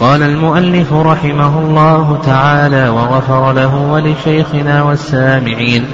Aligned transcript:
قال 0.00 0.22
المؤلف 0.22 0.92
رحمه 0.92 1.58
الله 1.58 2.18
تعالى 2.26 2.88
وغفر 2.88 3.52
له 3.52 3.76
ولشيخنا 3.76 4.82
والسامعين 4.82 5.84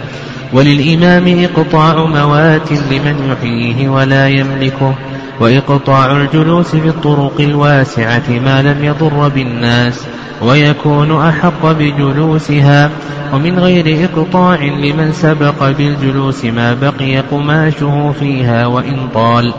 وللإمام 0.53 1.45
إقطاع 1.45 2.05
موات 2.05 2.73
لمن 2.73 3.31
يحييه 3.33 3.89
ولا 3.89 4.29
يملكه 4.29 4.95
وإقطاع 5.41 6.17
الجلوس 6.17 6.77
في 6.77 6.89
الطرق 6.89 7.41
الواسعة 7.41 8.31
ما 8.45 8.63
لم 8.63 8.85
يضر 8.85 9.29
بالناس 9.29 10.07
ويكون 10.43 11.23
أحق 11.29 11.73
بجلوسها 11.73 12.91
ومن 13.35 13.59
غير 13.59 14.09
إقطاع 14.11 14.65
لمن 14.65 15.13
سبق 15.13 15.71
بالجلوس 15.71 16.45
ما 16.45 16.75
بقي 16.75 17.17
قماشه 17.17 18.15
فيها 18.21 18.67
وإن 18.67 19.09
طال. 19.15 19.55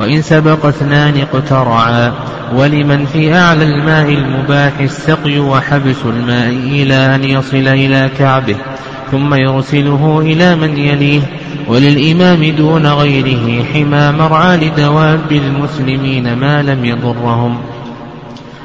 وإن 0.00 0.22
سبق 0.22 0.66
اثنان 0.66 1.14
اقترعا 1.16 2.12
ولمن 2.54 3.06
في 3.06 3.34
أعلى 3.34 3.64
الماء 3.64 4.08
المباح 4.08 4.80
السقي 4.80 5.38
وحبس 5.38 5.96
الماء 6.04 6.48
إلى 6.48 7.14
أن 7.14 7.24
يصل 7.24 7.68
إلى 7.68 8.10
كعبه 8.18 8.56
ثم 9.10 9.34
يرسله 9.34 10.20
إلى 10.20 10.56
من 10.56 10.78
يليه 10.78 11.20
وللإمام 11.68 12.44
دون 12.44 12.86
غيره 12.86 13.64
حمى 13.64 14.12
مرعى 14.18 14.56
لدواب 14.56 15.32
المسلمين 15.32 16.36
ما 16.36 16.62
لم 16.62 16.84
يضرهم 16.84 17.58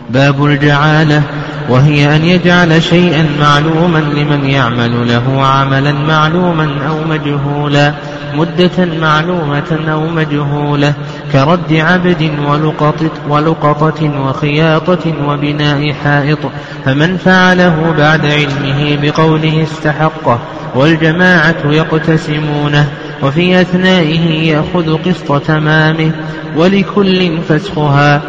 باب 0.10 0.46
الجعالة 0.46 1.22
وهي 1.70 2.16
أن 2.16 2.26
يجعل 2.26 2.84
شيئا 2.84 3.28
معلوما 3.40 3.98
لمن 3.98 4.46
يعمل 4.46 5.08
له 5.08 5.46
عملا 5.46 5.92
معلوما 5.92 6.88
أو 6.88 7.04
مجهولا 7.10 7.94
مدة 8.36 8.86
معلومة 9.02 9.80
أو 9.92 10.08
مجهولة 10.08 10.94
كرد 11.32 11.74
عبد 11.74 12.32
ولقطة, 12.48 13.10
ولقطة 13.30 14.22
وخياطة 14.22 15.14
وبناء 15.28 15.94
حائط 16.04 16.40
فمن 16.86 17.18
فعله 17.18 17.94
بعد 17.98 18.26
علمه 18.26 18.98
بقوله 19.02 19.64
استحقه. 19.64 20.40
والجماعة 20.76 21.56
يقتسمونه 21.66 22.90
وفي 23.24 23.62
أثنائه 23.62 24.52
يأخذ 24.52 24.98
قسط 24.98 25.42
تمامه 25.42 26.12
ولكل 26.56 27.38
فسخها 27.50 28.22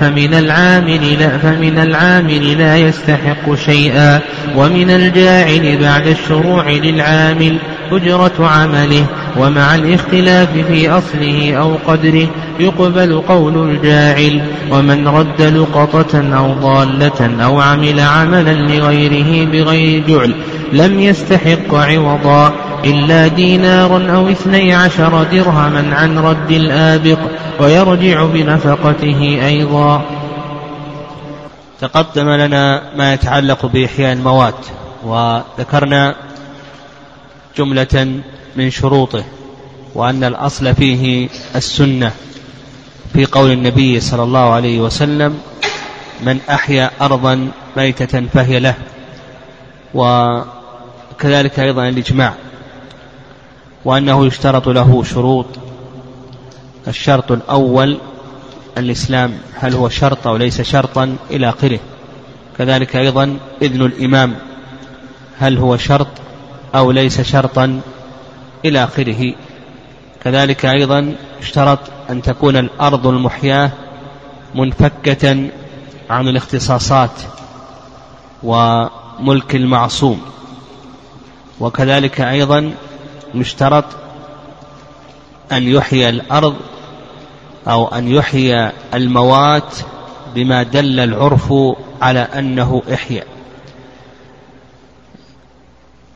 فمن 0.00 0.34
العامل 0.34 1.18
لا 1.20 1.38
فمن 1.38 1.78
العامل 1.78 2.58
لا 2.58 2.76
يستحق 2.76 3.54
شيئا 3.54 4.20
ومن 4.56 4.90
الجاعل 4.90 5.78
بعد 5.82 6.06
الشروع 6.06 6.70
للعامل. 6.70 7.58
أجرة 7.92 8.46
عمله 8.46 9.06
ومع 9.38 9.74
الاختلاف 9.74 10.48
في 10.52 10.90
أصله 10.90 11.54
أو 11.54 11.74
قدره 11.86 12.28
يقبل 12.60 13.20
قول 13.28 13.70
الجاعل 13.70 14.42
ومن 14.70 15.08
رد 15.08 15.42
لقطة 15.42 16.36
أو 16.36 16.52
ضالة 16.52 17.44
أو 17.44 17.60
عمل 17.60 18.00
عملا 18.00 18.52
لغيره 18.52 19.50
بغير 19.50 20.04
جعل 20.08 20.34
لم 20.72 21.00
يستحق 21.00 21.74
عوضا 21.74 22.52
إلا 22.84 23.26
دينارا 23.28 24.10
أو 24.16 24.28
اثني 24.28 24.74
عشر 24.74 25.26
درهما 25.32 25.94
عن 25.96 26.18
رد 26.18 26.50
الآبق 26.50 27.18
ويرجع 27.60 28.24
بنفقته 28.24 29.38
أيضا. 29.46 30.02
تقدم 31.80 32.30
لنا 32.30 32.82
ما 32.96 33.12
يتعلق 33.12 33.66
بإحياء 33.66 34.12
الموات 34.12 34.66
وذكرنا 35.04 36.14
جملة 37.56 38.22
من 38.56 38.70
شروطه 38.70 39.24
وأن 39.94 40.24
الأصل 40.24 40.74
فيه 40.74 41.28
السنة. 41.56 42.12
في 43.12 43.24
قول 43.24 43.50
النبي 43.50 44.00
صلى 44.00 44.22
الله 44.22 44.52
عليه 44.52 44.80
وسلم 44.80 45.38
من 46.22 46.40
أحيا 46.50 46.90
أرضا 47.00 47.50
ميتة 47.76 48.26
فهي 48.32 48.60
له. 48.60 48.74
وكذلك 49.94 51.60
أيضا 51.60 51.88
الإجماع 51.88 52.34
وأنه 53.84 54.26
يشترط 54.26 54.68
له 54.68 55.02
شروط. 55.02 55.46
الشرط 56.88 57.32
الأول 57.32 57.98
الإسلام 58.78 59.38
هل 59.54 59.74
هو 59.74 59.88
شرط 59.88 60.26
أو 60.26 60.36
ليس 60.36 60.60
شرطا 60.60 61.16
إلى 61.30 61.48
آخره. 61.48 61.78
كذلك 62.58 62.96
أيضا 62.96 63.38
إذن 63.62 63.82
الإمام 63.82 64.36
هل 65.38 65.58
هو 65.58 65.76
شرط 65.76 66.08
أو 66.74 66.90
ليس 66.90 67.20
شرطا 67.20 67.80
إلى 68.64 68.84
آخره. 68.84 69.34
كذلك 70.24 70.66
أيضا 70.66 71.14
اشترط 71.40 71.78
أن 72.10 72.22
تكون 72.22 72.56
الأرض 72.56 73.06
المحياة 73.06 73.70
منفكة 74.54 75.50
عن 76.10 76.28
الاختصاصات 76.28 77.10
وملك 78.42 79.54
المعصوم. 79.54 80.20
وكذلك 81.60 82.20
أيضا 82.20 82.72
مشترط 83.34 83.84
أن 85.52 85.62
يحيي 85.62 86.08
الأرض 86.08 86.56
أو 87.68 87.88
أن 87.88 88.08
يحيي 88.08 88.72
الموات 88.94 89.74
بما 90.34 90.62
دل 90.62 91.00
العرف 91.00 91.54
على 92.02 92.20
أنه 92.20 92.82
إحياء. 92.94 93.26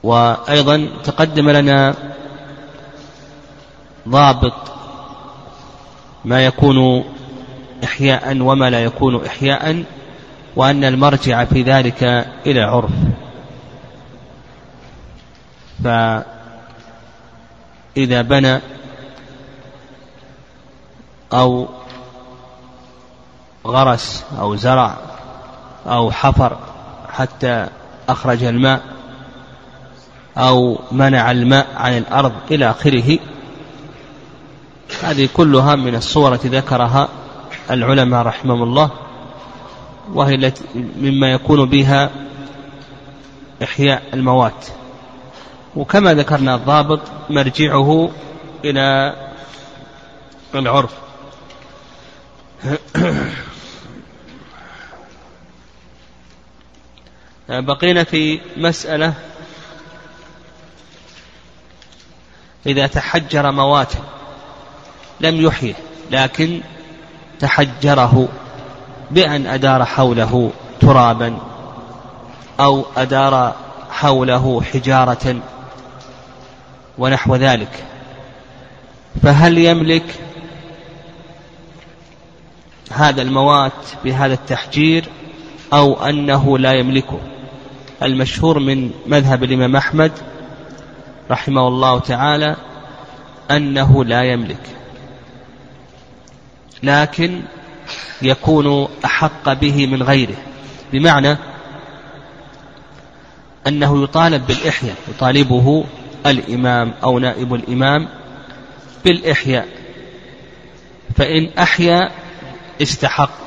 وأيضا 0.05 0.89
تقدم 1.05 1.51
لنا 1.51 1.95
ضابط 4.09 4.53
ما 6.25 6.47
يكون 6.47 7.05
إحياء 7.85 8.41
وما 8.41 8.71
لا 8.71 8.85
يكون 8.85 9.27
إحياء 9.27 9.85
وأن 10.57 10.85
المرجع 10.85 11.45
في 11.45 11.63
ذلك 11.63 12.03
إلى 12.47 12.61
عرف. 12.61 12.91
فإذا 15.85 16.25
بنى 18.23 18.61
أو 21.33 21.69
غرس 23.67 24.25
أو 24.39 24.57
زرع 24.57 24.97
أو 25.87 26.11
حفر 26.11 26.59
حتى 27.13 27.67
أخرج 28.09 28.45
الماء 28.45 28.94
أو 30.37 30.79
منع 30.93 31.31
الماء 31.31 31.67
عن 31.77 31.99
الأرض 31.99 32.33
إلى 32.51 32.71
آخره. 32.71 33.19
هذه 35.03 35.29
كلها 35.35 35.75
من 35.75 35.95
الصور 35.95 36.35
التي 36.35 36.49
ذكرها 36.49 37.09
العلماء 37.71 38.23
رحمهم 38.23 38.63
الله 38.63 38.91
وهي 40.13 40.35
التي 40.35 40.65
مما 40.75 41.33
يكون 41.33 41.65
بها 41.65 42.11
إحياء 43.63 44.03
الموات. 44.15 44.67
وكما 45.77 46.15
ذكرنا 46.15 46.55
الضابط 46.55 47.01
مرجعه 47.31 48.11
إلى 48.65 49.15
العرف. 50.55 50.95
بقينا 57.49 58.05
في 58.05 58.41
مسألة 58.57 59.15
إذا 62.67 62.87
تحجر 62.87 63.53
مواتا 63.53 63.99
لم 65.21 65.41
يحيه 65.41 65.75
لكن 66.11 66.61
تحجره 67.41 68.29
بأن 69.11 69.47
أدار 69.47 69.85
حوله 69.85 70.51
ترابا 70.81 71.39
أو 72.61 72.85
أدار 72.97 73.55
حوله 73.91 74.63
حجارة 74.73 75.37
ونحو 76.99 77.37
ذلك. 77.37 77.85
فهل 79.23 79.59
يملك 79.59 80.05
هذا 82.91 83.23
الموات 83.23 83.73
بهذا 84.05 84.35
التحجير 84.35 85.05
أو 85.73 86.05
أنه 86.05 86.59
لا 86.59 86.73
يملكه؟ 86.73 87.19
المشهور 88.03 88.59
من 88.59 88.91
مذهب 89.07 89.45
الإمام 89.45 89.77
أحمد 89.77 90.13
رحمه 91.31 91.69
الله 91.69 91.99
تعالى 91.99 92.57
أنه 93.51 94.05
لا 94.05 94.23
يملك 94.23 94.67
لكن 96.83 97.43
يكون 98.23 98.89
أحق 99.05 99.53
به 99.53 99.87
من 99.87 100.03
غيره 100.03 100.37
بمعنى 100.93 101.37
أنه 103.67 104.03
يطالب 104.03 104.47
بالإحياء 104.47 104.97
يطالبه 105.09 105.85
الإمام 106.27 106.95
أو 107.03 107.19
نائب 107.19 107.55
الإمام 107.55 108.09
بالإحياء 109.05 109.69
فإن 111.17 111.51
أحيا 111.59 112.11
استحق 112.83 113.45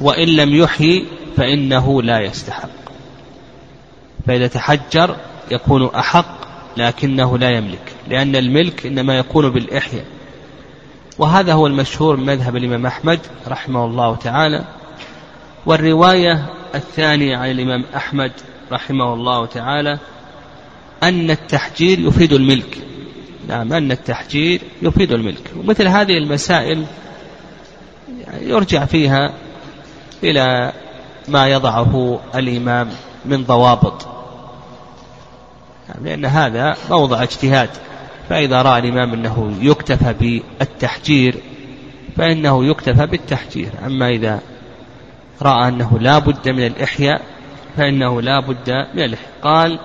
وإن 0.00 0.28
لم 0.28 0.54
يحيي 0.54 1.04
فإنه 1.36 2.02
لا 2.02 2.20
يستحق 2.20 2.68
فإذا 4.26 4.46
تحجر 4.46 5.16
يكون 5.50 5.94
أحق 5.94 6.46
لكنه 6.76 7.38
لا 7.38 7.50
يملك 7.50 7.92
لأن 8.08 8.36
الملك 8.36 8.86
إنما 8.86 9.18
يكون 9.18 9.50
بالإحياء. 9.50 10.04
وهذا 11.18 11.52
هو 11.52 11.66
المشهور 11.66 12.16
من 12.16 12.26
مذهب 12.26 12.56
الإمام 12.56 12.86
أحمد 12.86 13.20
رحمه 13.48 13.84
الله 13.84 14.16
تعالى. 14.16 14.64
والرواية 15.66 16.46
الثانية 16.74 17.36
عن 17.36 17.50
الإمام 17.50 17.84
أحمد 17.96 18.32
رحمه 18.72 19.14
الله 19.14 19.46
تعالى 19.46 19.98
أن 21.02 21.30
التحجير 21.30 21.98
يفيد 21.98 22.32
الملك. 22.32 22.78
نعم 23.48 23.72
أن 23.72 23.92
التحجير 23.92 24.60
يفيد 24.82 25.12
الملك. 25.12 25.50
ومثل 25.56 25.88
هذه 25.88 26.18
المسائل 26.18 26.84
يرجع 28.40 28.84
فيها 28.84 29.32
إلى 30.24 30.72
ما 31.28 31.48
يضعه 31.48 32.20
الإمام 32.34 32.88
من 33.24 33.44
ضوابط. 33.44 34.15
لأن 36.02 36.24
هذا 36.24 36.76
موضع 36.90 37.22
اجتهاد. 37.22 37.70
فإذا 38.28 38.62
رأى 38.62 38.78
الإمام 38.78 39.12
أنه 39.12 39.52
يكتفى 39.60 40.12
بالتحجير 40.12 41.36
فإنه 42.16 42.64
يكتفى 42.64 43.06
بالتحجير. 43.06 43.68
أما 43.86 44.08
إذا 44.08 44.40
رأى 45.42 45.68
أنه 45.68 45.98
لا 46.00 46.18
بد 46.18 46.48
من 46.48 46.66
الإحياء 46.66 47.22
فإنه 47.76 48.22
لا 48.22 48.40
بد 48.40 48.70
من 48.94 49.02
الإحياء. 49.02 49.30
قال 49.42 49.78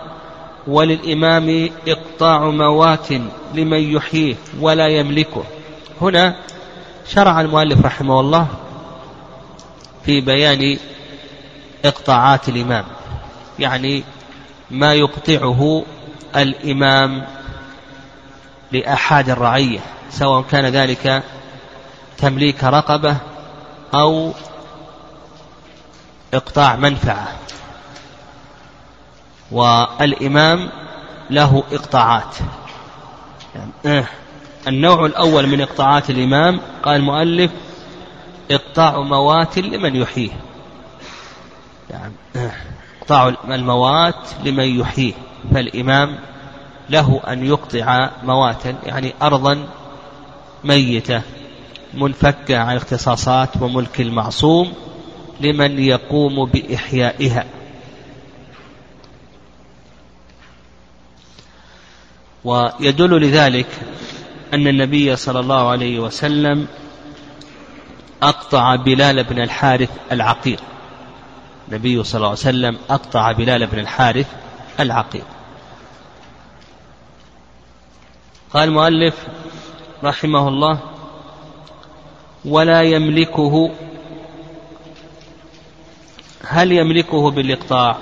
وللإمام 0.67 1.69
إقطاع 1.87 2.49
موات 2.49 3.07
لمن 3.53 3.95
يحييه 3.95 4.35
ولا 4.59 4.87
يملكه. 4.87 5.43
هنا 6.01 6.35
شرع 7.07 7.41
المؤلف 7.41 7.85
رحمه 7.85 8.19
الله 8.19 8.47
في 10.05 10.21
بيان 10.21 10.77
إقطاعات 11.85 12.49
الإمام 12.49 12.83
يعني 13.59 14.03
ما 14.71 14.93
يقطعه 14.93 15.83
الإمام 16.35 17.27
لأحد 18.71 19.29
الرعية 19.29 19.79
سواء 20.09 20.41
كان 20.41 20.65
ذلك 20.65 21.23
تمليك 22.17 22.63
رقبة 22.63 23.17
أو 23.93 24.31
إقطاع 26.33 26.75
منفعة. 26.75 27.27
والإمام 29.51 30.69
له 31.29 31.63
إقطاعات. 31.71 32.35
يعني 33.55 34.05
النوع 34.67 35.05
الأول 35.05 35.47
من 35.47 35.61
إقطاعات 35.61 36.09
الإمام 36.09 36.59
قال 36.83 36.95
المؤلف 36.95 37.51
إقطاع 38.51 38.99
موات 38.99 39.57
لمن 39.57 39.95
يحييه. 39.95 40.31
يعني 41.89 42.13
إقطاع 43.01 43.35
الموات 43.45 44.29
لمن 44.43 44.79
يحييه. 44.79 45.13
فالإمام 45.53 46.19
له 46.89 47.21
أن 47.27 47.45
يقطع 47.45 48.09
مواتا 48.23 48.75
يعني 48.85 49.13
أرضا 49.21 49.67
ميتة 50.63 51.21
منفكة 51.93 52.57
عن 52.57 52.75
اختصاصات 52.75 53.49
وملك 53.61 54.01
المعصوم 54.01 54.73
لمن 55.41 55.79
يقوم 55.79 56.45
بإحيائها. 56.45 57.45
ويدل 62.43 63.21
لذلك 63.21 63.67
أن 64.53 64.67
النبي 64.67 65.15
صلى 65.15 65.39
الله 65.39 65.69
عليه 65.69 65.99
وسلم 65.99 66.67
أقطع 68.23 68.75
بلال 68.75 69.23
بن 69.23 69.41
الحارث 69.41 69.89
العقيق. 70.11 70.59
النبي 71.67 72.03
صلى 72.03 72.17
الله 72.17 72.27
عليه 72.27 72.39
وسلم 72.39 72.77
أقطع 72.89 73.31
بلال 73.31 73.67
بن 73.67 73.79
الحارث 73.79 74.27
العقيق 74.79 75.25
قال 78.53 78.69
المؤلف 78.69 79.27
رحمه 80.03 80.47
الله 80.47 80.79
ولا 82.45 82.81
يملكه 82.81 83.71
هل 86.47 86.71
يملكه 86.71 87.31
بالإقطاع 87.31 87.97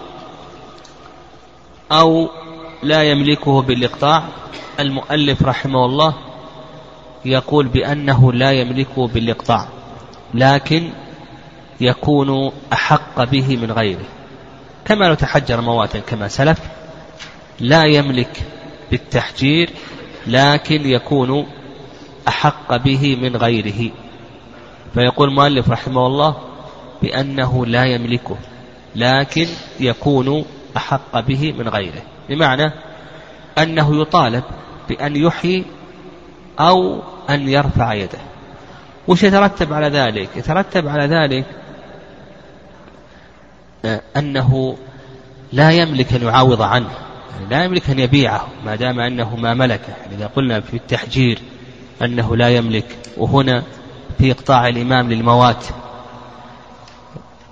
أو 1.91 2.29
لا 2.83 3.03
يملكه 3.03 3.61
بالإقطاع؟ 3.61 4.23
المؤلف 4.79 5.43
رحمه 5.43 5.85
الله 5.85 6.13
يقول 7.25 7.67
بأنه 7.67 8.33
لا 8.33 8.51
يملكه 8.51 9.07
بالإقطاع 9.07 9.67
لكن 10.33 10.89
يكون 11.81 12.51
أحق 12.73 13.23
به 13.23 13.57
من 13.57 13.71
غيره. 13.71 14.05
كما 14.89 15.05
لو 15.05 15.13
تحجر 15.13 15.61
مواتا 15.61 15.99
كما 15.99 16.27
سلف 16.27 16.59
لا 17.59 17.85
يملك 17.85 18.43
بالتحجير 18.91 19.69
لكن 20.27 20.89
يكون 20.89 21.47
أحق 22.27 22.75
به 22.77 23.15
من 23.15 23.35
غيره. 23.35 23.91
فيقول 24.93 25.29
المؤلف 25.29 25.69
رحمه 25.69 26.07
الله 26.07 26.35
بأنه 27.01 27.65
لا 27.65 27.85
يملكه 27.85 28.37
لكن 28.95 29.47
يكون 29.79 30.45
أحق 30.77 31.19
به 31.19 31.51
من 31.51 31.69
غيره. 31.69 32.01
بمعنى 32.29 32.71
أنه 33.57 34.01
يطالب 34.01 34.43
بأن 34.89 35.15
يحيي 35.15 35.65
أو 36.59 37.01
أن 37.29 37.49
يرفع 37.49 37.93
يده. 37.93 38.19
وش 39.07 39.23
يترتب 39.23 39.73
على 39.73 39.87
ذلك؟ 39.87 40.29
يترتب 40.35 40.87
على 40.87 41.05
ذلك 41.05 41.45
أنه 44.17 44.77
لا 45.53 45.71
يملك 45.71 46.13
أن 46.13 46.23
يعاوض 46.23 46.61
عنه 46.61 46.89
يعني 47.33 47.49
لا 47.49 47.63
يملك 47.63 47.89
أن 47.89 47.99
يبيعه 47.99 48.47
ما 48.65 48.75
دام 48.75 48.99
أنه 48.99 49.35
ما 49.35 49.53
ملكه 49.53 49.93
يعني 50.01 50.15
إذا 50.15 50.27
قلنا 50.35 50.59
في 50.59 50.77
التحجير 50.77 51.39
أنه 52.01 52.35
لا 52.35 52.49
يملك 52.49 52.85
وهنا 53.17 53.63
في 54.17 54.31
إقطاع 54.31 54.67
الإمام 54.67 55.11
للموات 55.11 55.65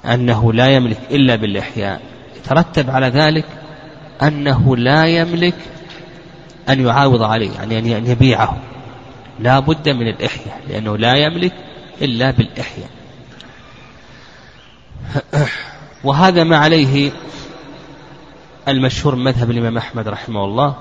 أنه 0.06 0.54
لا 0.54 0.76
يملك 0.76 1.00
إلا 1.12 1.36
بالإحياء 1.36 2.02
يترتب 2.38 2.90
على 2.90 3.08
ذلك 3.08 3.46
أنه 4.22 4.78
لا 4.78 5.06
يملك 5.06 5.56
أن 6.70 6.86
يعاوض 6.86 7.24
عليه 7.24 7.52
يعني 7.52 7.98
أن 7.98 8.08
يبيعه 8.08 8.58
لا 9.40 9.60
بد 9.60 9.90
من 9.90 10.08
الإحياء 10.08 10.62
لأنه 10.70 10.98
لا 10.98 11.16
يملك 11.16 11.54
إلا 12.02 12.32
بالإحياء. 12.32 12.90
وهذا 16.04 16.44
ما 16.44 16.58
عليه 16.58 17.12
المشهور 18.68 19.16
من 19.16 19.24
مذهب 19.24 19.52
الإمام 19.52 19.78
أحمد 19.78 20.08
رحمه 20.08 20.46
الله 20.46 20.76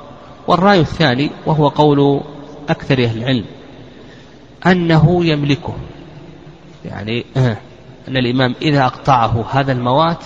والرأي 0.47 0.81
الثاني 0.81 1.31
وهو 1.47 1.69
قول 1.69 2.21
أكثر 2.69 3.05
أهل 3.05 3.19
العلم 3.19 3.45
أنه 4.67 5.25
يملكه. 5.25 5.75
يعني 6.85 7.25
أن 8.09 8.17
الإمام 8.17 8.55
إذا 8.63 8.85
أقطعه 8.87 9.47
هذا 9.51 9.73
الموات 9.73 10.25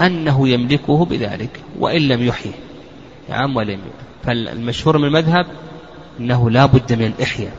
أنه 0.00 0.48
يملكه 0.48 1.04
بذلك 1.04 1.60
وإن 1.78 2.02
لم 2.08 2.22
يحيه. 2.22 2.52
نعم 3.28 3.56
ولم 3.56 3.80
فالمشهور 4.24 4.98
من 4.98 5.04
المذهب 5.04 5.46
أنه 6.20 6.50
لا 6.50 6.66
بد 6.66 6.92
من 6.92 7.06
الإحياء. 7.06 7.52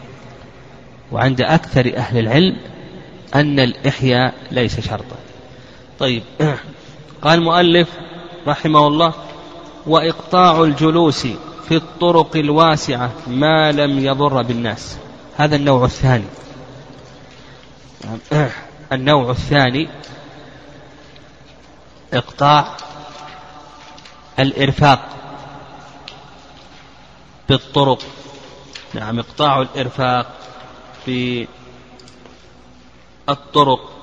وعند 1.12 1.42
أكثر 1.42 1.98
أهل 1.98 2.18
العلم 2.18 2.58
أن 3.36 3.60
الإحياء 3.60 4.34
ليس 4.52 4.80
شرطا. 4.80 5.16
طيب. 6.00 6.24
قال 7.24 7.40
المؤلف 7.40 7.90
رحمه 8.48 8.88
الله 8.88 9.14
وإقطاع 9.86 10.64
الجلوس 10.64 11.28
في 11.68 11.76
الطرق 11.76 12.36
الواسعة 12.36 13.12
ما 13.28 13.72
لم 13.72 14.00
يضر 14.00 14.42
بالناس. 14.42 14.98
هذا 15.38 15.56
النوع 15.56 15.86
الثاني. 15.86 16.28
النوع 18.92 19.32
الثاني 19.32 19.90
إقطاع 22.14 22.78
الإرفاق 24.40 25.10
بالطرق. 27.50 28.00
نعم 28.94 29.20
إقطاع 29.20 29.62
الإرفاق 29.62 30.34
في 31.06 31.48
الطرق 33.30 33.97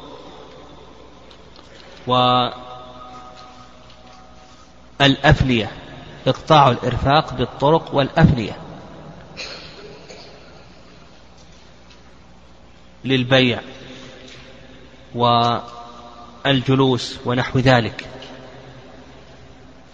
والأفنية 5.00 5.70
إقطاع 6.26 6.70
الإرفاق 6.70 7.34
بالطرق 7.34 7.94
والأفنية 7.94 8.56
للبيع 13.04 13.60
والجلوس 16.44 17.18
ونحو 17.24 17.58
ذلك. 17.58 18.08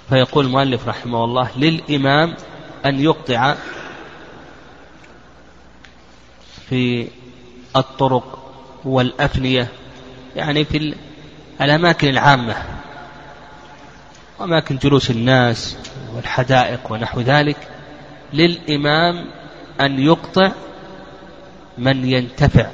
فيقول 0.09 0.47
المؤلف 0.47 0.89
رحمه 0.89 1.25
الله 1.25 1.51
للإمام 1.57 2.37
أن 2.85 3.01
يقطع 3.01 3.55
في 6.69 7.09
الطرق 7.77 8.53
والأفنية 8.85 9.69
يعني 10.37 10.65
في 10.65 10.95
الأماكن 11.61 12.09
العامة 12.09 12.57
وأماكن 14.39 14.77
جلوس 14.77 15.11
الناس 15.11 15.77
والحدائق 16.15 16.93
ونحو 16.93 17.21
ذلك 17.21 17.69
للإمام 18.33 19.27
أن 19.81 20.01
يقطع 20.01 20.53
من 21.79 22.05
ينتفع 22.05 22.71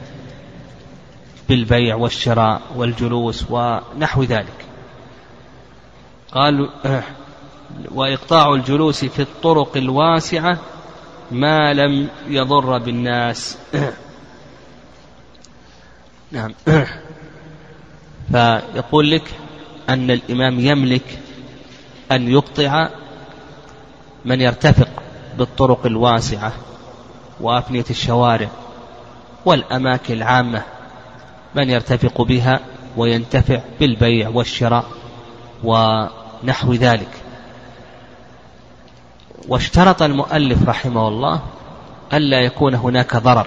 بالبيع 1.49 1.97
والشراء 1.97 2.63
والجلوس 2.77 3.47
ونحو 3.51 4.23
ذلك. 4.23 4.67
قال 6.33 6.71
وإقطاع 7.91 8.55
الجلوس 8.55 9.05
في 9.05 9.23
الطرق 9.23 9.77
الواسعة 9.77 10.59
ما 11.31 11.73
لم 11.73 12.09
يضر 12.29 12.79
بالناس. 12.79 13.59
نعم. 16.33 16.55
فيقول 18.33 19.11
لك 19.11 19.35
أن 19.89 20.11
الإمام 20.11 20.61
يملك 20.61 21.19
أن 22.13 22.31
يقطع 22.31 22.89
من 24.25 24.41
يرتفق 24.41 24.89
بالطرق 25.39 25.87
الواسعة 25.87 26.53
وأفنية 27.41 27.85
الشوارع 27.91 28.49
والأماكن 29.45 30.15
العامة 30.15 30.63
من 31.55 31.71
يرتفق 31.71 32.23
بها 32.23 32.61
وينتفع 32.97 33.61
بالبيع 33.81 34.29
والشراء 34.29 34.85
ونحو 35.65 36.73
ذلك. 36.73 37.11
واشترط 39.49 40.03
المؤلف 40.03 40.69
رحمه 40.69 41.09
الله 41.09 41.41
ألا 42.13 42.41
يكون 42.41 42.75
هناك 42.75 43.17
ضرر 43.17 43.47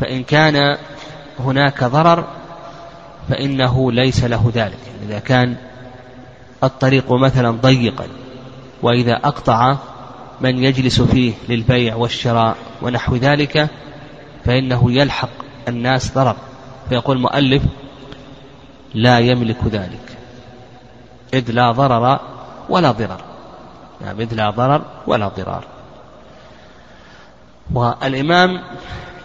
فإن 0.00 0.22
كان 0.22 0.78
هناك 1.38 1.84
ضرر 1.84 2.24
فإنه 3.30 3.92
ليس 3.92 4.24
له 4.24 4.52
ذلك. 4.54 4.78
إذا 5.06 5.18
كان 5.18 5.56
الطريق 6.64 7.12
مثلا 7.12 7.50
ضيقا 7.50 8.06
وإذا 8.82 9.12
أقطع 9.12 9.76
من 10.40 10.64
يجلس 10.64 11.00
فيه 11.00 11.32
للبيع 11.48 11.94
والشراء 11.94 12.56
ونحو 12.82 13.16
ذلك 13.16 13.68
فإنه 14.44 14.92
يلحق 14.92 15.28
الناس 15.68 16.14
ضرر. 16.14 16.36
فيقول 16.88 17.16
المؤلف 17.16 17.62
لا 18.94 19.18
يملك 19.18 19.64
ذلك. 19.64 20.16
إذ 21.34 21.50
لا 21.50 21.72
ضرر 21.72 22.20
ولا 22.68 22.90
ضرر 22.90 23.20
يعني 24.00 24.22
إذ 24.22 24.34
لا 24.34 24.50
ضرر 24.50 24.82
ولا 25.06 25.28
ضرار. 25.28 25.64
والإمام 27.74 28.60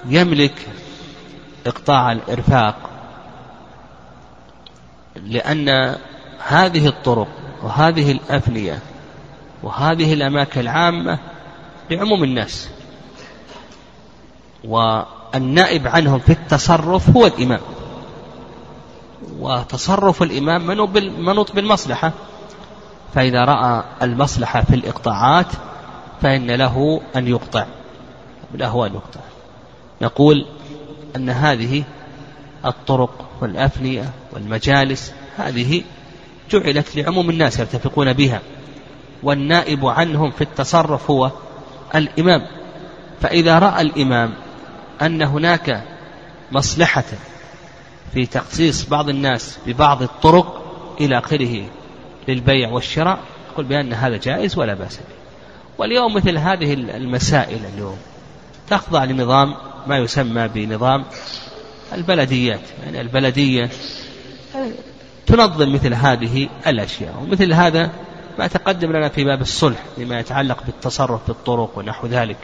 يملك 0.10 0.68
إقطاع 1.68 2.12
الإرفاق 2.12 2.95
لأن 5.16 5.96
هذه 6.48 6.88
الطرق 6.88 7.28
وهذه 7.64 8.12
الأفنية 8.12 8.80
وهذه 9.64 10.14
الأماكن 10.14 10.62
العامة 10.62 11.20
لعموم 11.92 12.24
الناس. 12.24 12.70
والنائب 14.64 15.88
عنهم 15.88 16.20
في 16.20 16.32
التصرف 16.32 17.10
هو 17.10 17.26
الإمام. 17.26 17.62
وتصرف 19.40 20.24
الإمام 20.24 20.68
منوط 21.26 21.52
بالمصلحة. 21.52 22.12
فإذا 23.14 23.46
رأى 23.46 23.84
المصلحة 24.02 24.62
في 24.62 24.76
الإقطاعات 24.76 25.48
فإن 26.22 26.52
له 26.52 27.02
أن 27.16 27.28
يقطع. 27.28 27.66
له 28.54 28.86
أن 28.86 28.94
يقطع. 28.94 29.20
نقول 30.02 30.46
أن 31.16 31.30
هذه 31.30 31.84
الطرق 32.66 33.30
والأفنية 33.42 34.10
والمجالس 34.34 35.14
هذه 35.38 35.84
جعلت 36.52 36.96
لعموم 36.96 37.30
الناس 37.30 37.60
يرتفقون 37.60 38.14
بها. 38.14 38.42
والنائب 39.24 39.86
عنهم 39.86 40.32
في 40.32 40.42
التصرف 40.42 41.12
هو 41.12 41.32
الإمام. 41.96 42.48
فإذا 43.22 43.60
رأى 43.60 43.82
الإمام 43.82 44.34
أن 45.02 45.22
هناك 45.22 45.84
مصلحة 46.52 47.04
في 48.14 48.26
تخصيص 48.26 48.90
بعض 48.90 49.10
الناس 49.10 49.58
ببعض 49.68 50.02
الطرق 50.02 50.62
إلى 51.02 51.18
آخره 51.18 51.66
للبيع 52.28 52.70
والشراء 52.70 53.20
يقول 53.52 53.66
بأن 53.66 53.94
هذا 53.94 54.18
جائز 54.18 54.58
ولا 54.58 54.74
بأس 54.74 54.98
به. 54.98 55.16
واليوم 55.78 56.16
مثل 56.16 56.38
هذه 56.38 56.74
المسائل 56.74 57.60
اليوم 57.74 57.98
تخضع 58.70 59.04
لنظام 59.04 59.56
ما 59.88 59.98
يسمى 59.98 60.48
بنظام 60.48 61.06
البلديات 61.94 62.62
يعني 62.84 63.02
البلدية 63.02 63.70
تنظم 65.26 65.74
مثل 65.74 65.94
هذه 65.94 66.50
الأشياء 66.68 67.16
ومثل 67.22 67.54
هذا 67.54 67.92
ما 68.40 68.48
تقدم 68.48 68.92
لنا 68.92 69.10
في 69.10 69.24
باب 69.24 69.42
الصلح 69.42 69.84
لما 69.98 70.20
يتعلق 70.20 70.64
بالتصرف 70.66 71.28
بالطرق 71.28 71.78
ونحو 71.78 72.08
ذلك 72.08 72.38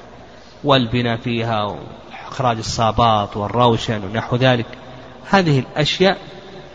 والبناء 0.64 1.18
فيها 1.18 1.64
وإخراج 1.64 2.58
الصابات 2.58 3.38
والروشن 3.38 4.04
ونحو 4.04 4.36
ذلك. 4.36 4.66
هذه 5.30 5.60
الأشياء 5.60 6.18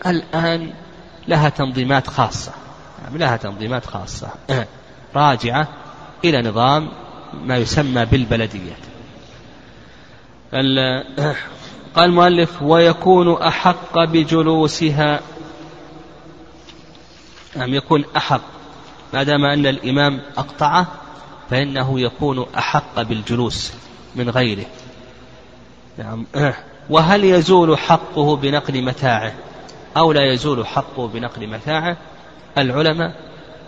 الآن 0.06 0.70
لها 1.28 1.48
تنظيمات 1.48 2.06
خاصة 2.06 2.52
لها 3.12 3.36
تنظيمات 3.36 3.86
خاصة 3.86 4.28
راجعة 5.16 5.68
إلى 6.24 6.42
نظام 6.42 6.88
ما 7.44 7.56
يسمى 7.56 8.04
بالبلديات 8.04 8.78
قال 11.96 12.04
المؤلف 12.04 12.62
ويكون 12.62 13.42
أحق 13.42 14.04
بجلوسها. 14.04 15.20
نعم 17.56 17.74
يكون 17.74 18.04
أحق. 18.16 18.40
ما 19.14 19.22
دام 19.22 19.44
أن 19.44 19.66
الإمام 19.66 20.20
أقطعه 20.38 20.86
فإنه 21.50 22.00
يكون 22.00 22.46
أحق 22.58 23.02
بالجلوس 23.02 23.72
من 24.16 24.30
غيره. 24.30 24.66
نعم. 25.98 26.26
وهل 26.90 27.24
يزول 27.24 27.78
حقه 27.78 28.36
بنقل 28.36 28.82
متاعه 28.82 29.32
أو 29.96 30.12
لا 30.12 30.32
يزول 30.32 30.66
حقه 30.66 31.08
بنقل 31.08 31.46
متاعه؟ 31.46 31.96
العلماء 32.58 33.12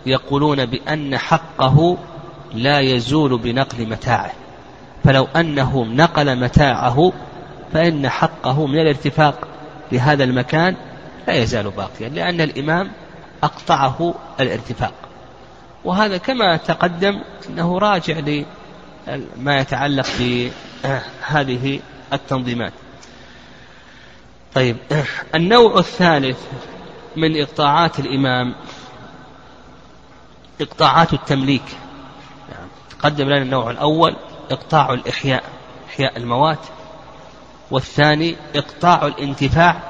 يقولون 0.05 0.65
بأن 0.65 1.17
حقه 1.17 1.97
لا 2.53 2.79
يزول 2.79 3.37
بنقل 3.37 3.89
متاعه. 3.89 4.31
فلو 5.03 5.27
أنه 5.35 5.85
نقل 5.85 6.39
متاعه 6.39 7.11
فإن 7.73 8.09
حقه 8.09 8.67
من 8.67 8.79
الارتفاق 8.79 9.47
لهذا 9.91 10.23
المكان 10.23 10.75
لا 11.27 11.33
يزال 11.33 11.69
باقيا 11.69 12.09
لأن 12.09 12.41
الإمام 12.41 12.91
أقطعه 13.43 14.15
الارتفاق. 14.39 14.93
وهذا 15.85 16.17
كما 16.17 16.57
تقدم 16.57 17.21
أنه 17.49 17.79
راجع 17.79 18.19
لما 19.07 19.59
يتعلق 19.59 20.07
بهذه 20.19 21.79
التنظيمات. 22.13 22.73
طيب 24.55 24.77
النوع 25.35 25.79
الثالث 25.79 26.39
من 27.15 27.41
إقطاعات 27.41 27.99
الإمام 27.99 28.55
إقطاعات 30.61 31.13
التمليك. 31.13 31.77
تقدم 32.89 33.25
لنا 33.25 33.41
النوع 33.41 33.71
الأول 33.71 34.15
إقطاع 34.51 34.93
الإحياء 34.93 35.43
إحياء 35.89 36.17
الموات. 36.17 36.59
والثاني 37.71 38.35
إقطاع 38.55 39.07
الانتفاع 39.07 39.81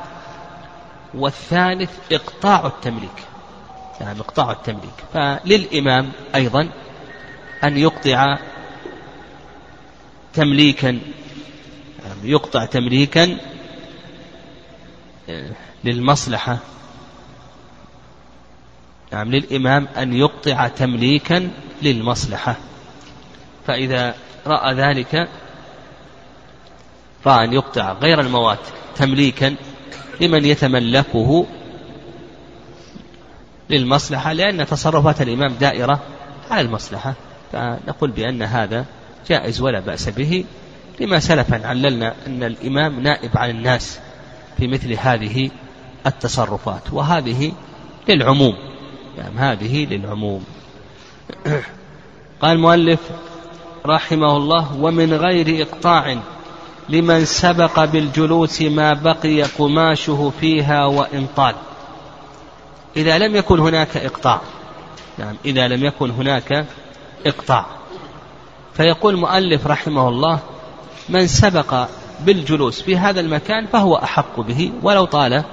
والثالث 1.13 1.91
إقطاع 2.11 2.67
التمليك. 2.67 3.27
يعني 4.01 4.19
إقطاع 4.19 4.51
التمليك. 4.51 4.93
فللإمام 5.13 6.11
أيضا 6.35 6.69
أن 7.63 7.77
يقطع 7.77 8.37
تمليكا 10.33 10.87
يعني 12.05 12.31
يقطع 12.31 12.65
تمليكا 12.65 13.37
آه، 15.29 15.51
للمصلحة. 15.83 16.57
نعم 19.11 19.31
للإمام 19.31 19.87
أن 19.97 20.13
يقطع 20.13 20.67
تمليكا 20.67 21.51
للمصلحة. 21.81 22.55
فإذا 23.67 24.15
رأى 24.47 24.73
ذلك 24.73 25.29
رأى 27.25 27.43
أن 27.43 27.53
يقطع 27.53 27.93
غير 27.93 28.19
الموات 28.21 28.59
تمليكا 28.95 29.55
لمن 30.21 30.45
يتملكه 30.45 31.45
للمصلحة 33.69 34.33
لأن 34.33 34.65
تصرفات 34.65 35.21
الإمام 35.21 35.53
دائرة 35.53 35.99
على 36.51 36.61
المصلحة. 36.61 37.13
فنقول 37.51 38.11
بأن 38.11 38.41
هذا 38.41 38.85
جائز 39.27 39.61
ولا 39.61 39.79
بأس 39.79 40.09
به. 40.09 40.45
لما 40.99 41.19
سلفا 41.19 41.67
عللنا 41.67 42.15
أن 42.27 42.43
الإمام 42.43 42.99
نائب 42.99 43.37
عن 43.37 43.49
الناس 43.49 43.99
في 44.57 44.67
مثل 44.67 44.93
هذه 44.93 45.49
التصرفات 46.07 46.93
وهذه 46.93 47.51
للعموم. 48.09 48.53
يعني 49.17 49.39
هذه 49.39 49.85
للعموم. 49.85 50.43
قال 52.41 52.51
المؤلف 52.51 52.99
رحمه 53.85 54.37
الله 54.37 54.75
ومن 54.75 55.13
غير 55.13 55.67
إقطاع 55.67 56.19
لمن 56.89 57.25
سبق 57.25 57.85
بالجلوس 57.85 58.61
ما 58.61 58.93
بقي 58.93 59.41
قماشه 59.41 60.31
فيها 60.39 60.85
وإن 60.85 61.27
طال. 61.35 61.55
إذا 62.95 63.17
لم 63.17 63.35
يكن 63.35 63.59
هناك 63.59 63.97
إقطاع 63.97 64.41
نعم 65.17 65.35
إذا 65.45 65.67
لم 65.67 65.85
يكن 65.85 66.11
هناك 66.11 66.65
إقطاع. 67.25 67.65
فيقول 68.73 69.13
المؤلف 69.13 69.67
رحمه 69.67 70.09
الله 70.09 70.39
من 71.09 71.27
سبق 71.27 71.87
بالجلوس 72.19 72.81
في 72.81 72.97
هذا 72.97 73.19
المكان 73.19 73.65
فهو 73.65 73.95
أحق 73.95 74.39
به 74.39 74.71
ولو 74.81 75.05
طال 75.05 75.43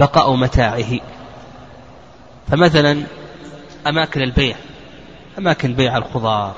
بقاء 0.00 0.34
متاعه. 0.34 1.00
فمثلا 2.48 3.02
أماكن 3.86 4.22
البيع 4.22 4.56
أماكن 5.38 5.74
بيع 5.74 5.96
الخضار 5.96 6.54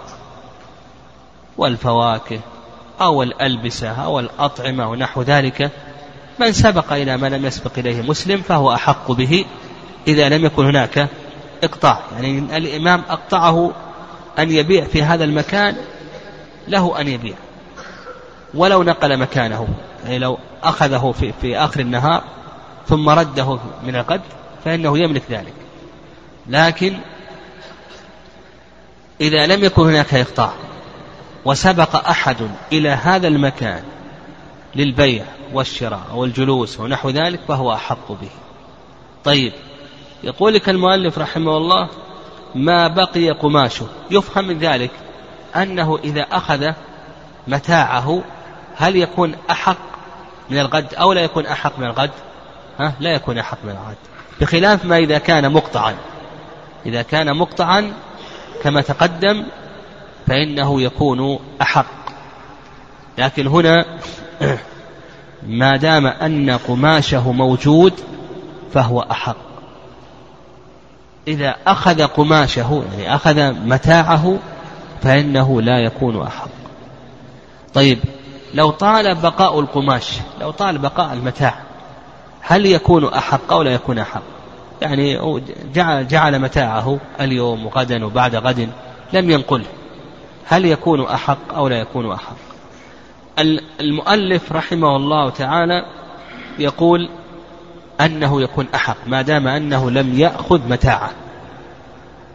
والفواكه 1.57 2.41
أو 3.01 3.23
الألبسة 3.23 3.89
أو 3.89 4.21
الأطعمة 4.21 4.91
ونحو 4.91 5.23
ذلك 5.23 5.71
من 6.39 6.53
سبق 6.53 6.93
إلى 6.93 7.17
ما 7.17 7.27
لم 7.27 7.47
يسبق 7.47 7.79
إليه 7.79 8.03
مسلم 8.03 8.43
فهو 8.43 8.75
أحق 8.75 9.13
به 9.13 9.45
إذا 10.09 10.29
لم 10.29 10.45
يكن 10.45 10.65
هناك 10.65 11.09
إقطاع. 11.63 12.01
يعني 12.15 12.39
الإمام 12.57 13.03
أقطعه 13.09 13.73
أن 14.39 14.51
يبيع 14.51 14.85
في 14.85 15.03
هذا 15.03 15.25
المكان 15.25 15.77
له 16.69 17.01
أن 17.01 17.09
يبيع. 17.09 17.35
ولو 18.55 18.83
نقل 18.83 19.17
مكانه 19.17 19.69
يعني 20.05 20.19
لو 20.19 20.39
أخذه 20.63 21.15
في, 21.21 21.33
في 21.41 21.59
آخر 21.59 21.81
النهار 21.81 22.25
ثم 22.89 23.09
رده 23.09 23.59
من 23.87 23.97
الغد 23.97 24.21
فإنه 24.65 24.99
يملك 24.99 25.23
ذلك. 25.31 25.55
لكن 26.47 26.97
إذا 29.21 29.47
لم 29.47 29.65
يكن 29.65 29.83
هناك 29.83 30.15
إقطاع 30.15 30.53
وسبق 31.45 32.09
أحد 32.09 32.37
إلى 32.73 32.89
هذا 32.89 33.29
المكان 33.29 33.83
للبيع 34.77 35.25
والشراء 35.53 36.07
والجلوس 36.15 36.81
ونحو 36.81 37.11
ذلك 37.11 37.41
فهو 37.49 37.73
أحق 37.73 38.13
به. 38.13 38.31
طيب 39.25 39.53
يقول 40.23 40.55
لك 40.55 40.69
المؤلف 40.69 41.19
رحمه 41.19 41.57
الله 41.57 41.89
ما 42.55 42.89
بقي 42.89 43.31
قماشه. 43.31 43.87
يفهم 44.11 44.47
من 44.47 44.59
ذلك 44.59 44.91
أنه 45.57 45.99
إذا 46.05 46.23
أخذ 46.23 46.73
متاعه 47.49 48.23
هل 48.77 48.97
يكون 48.97 49.35
أحق 49.51 49.77
من 50.51 50.59
الغد 50.59 50.95
أو 50.95 51.13
لا 51.13 51.21
يكون 51.21 51.47
أحق 51.47 51.79
من 51.79 51.87
الغد؟ 51.87 52.11
ها 52.81 52.95
لا 53.01 53.15
يكون 53.15 53.39
أحق 53.39 53.59
من 53.65 53.71
الغد. 53.71 53.97
بخلاف 54.41 54.85
ما 54.85 54.99
إذا 54.99 55.19
كان 55.19 55.53
مقطعا. 55.53 55.97
إذا 56.87 57.03
كان 57.03 57.37
مقطعا 57.37 57.93
كما 58.63 58.81
تقدم 58.81 59.45
فإنه 60.27 60.83
يكون 60.83 61.39
أحق. 61.63 61.87
لكن 63.19 63.47
هنا 63.47 63.85
ما 65.47 65.77
دام 65.77 66.07
أن 66.07 66.51
قماشه 66.51 67.33
موجود 67.33 67.93
فهو 68.73 69.01
أحق. 69.01 69.37
إذا 71.29 71.57
أخذ 71.67 72.07
قماشه 72.07 72.85
يعني 72.93 73.15
أخذ 73.15 73.53
متاعه 73.53 74.39
فإنه 75.03 75.63
لا 75.63 75.79
يكون 75.79 76.23
أحق. 76.23 76.49
طيب 77.75 77.99
لو 78.55 78.71
طال 78.71 79.15
بقاء 79.15 79.61
القماش 79.61 80.11
لو 80.41 80.51
طال 80.51 80.79
بقاء 80.79 81.13
المتاع 81.13 81.55
هل 82.41 82.67
يكون 82.67 83.05
أحق 83.05 83.53
أو 83.53 83.63
لا 83.63 83.71
يكون 83.71 83.99
أحق؟ 83.99 84.23
يعني 84.83 85.41
جعل, 85.75 86.09
جعل 86.09 86.39
متاعه 86.39 86.99
اليوم 87.21 87.67
وغدا 87.67 88.05
وبعد 88.05 88.37
غد 88.37 88.69
لم 89.13 89.31
ينقله 89.31 89.65
هل 90.47 90.65
يكون 90.65 91.05
أحق 91.05 91.55
أو 91.55 91.69
لا 91.69 91.81
يكون 91.81 92.13
أحق؟ 92.13 92.37
المؤلف 93.81 94.53
رحمه 94.53 94.97
الله 94.97 95.31
تعالى 95.31 95.85
يقول 96.59 97.09
أنه 98.01 98.43
يكون 98.43 98.67
أحق 98.75 98.97
ما 99.07 99.23
دام 99.23 99.49
أنه 99.49 99.91
لم 99.91 100.19
يأخذ 100.19 100.69
متاعه 100.69 101.11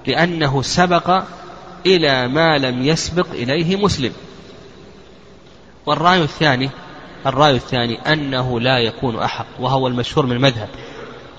لأنه 0.07 0.61
سبق 0.61 1.23
إلى 1.85 2.27
ما 2.27 2.57
لم 2.57 2.85
يسبق 2.85 3.27
إليه 3.31 3.75
مسلم. 3.75 4.13
والرأي 5.85 6.21
الثاني 6.21 6.69
الرأي 7.25 7.55
الثاني 7.55 8.13
أنه 8.13 8.59
لا 8.59 8.77
يكون 8.77 9.19
أحق 9.19 9.45
وهو 9.59 9.87
المشهور 9.87 10.25
من 10.25 10.31
المذهب. 10.31 10.69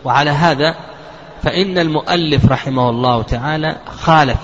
وعلى 0.04 0.30
هذا 0.30 0.76
فإن 1.42 1.78
المؤلف 1.78 2.52
رحمه 2.52 2.90
الله 2.90 3.22
تعالى 3.22 3.76
خالف 3.86 4.38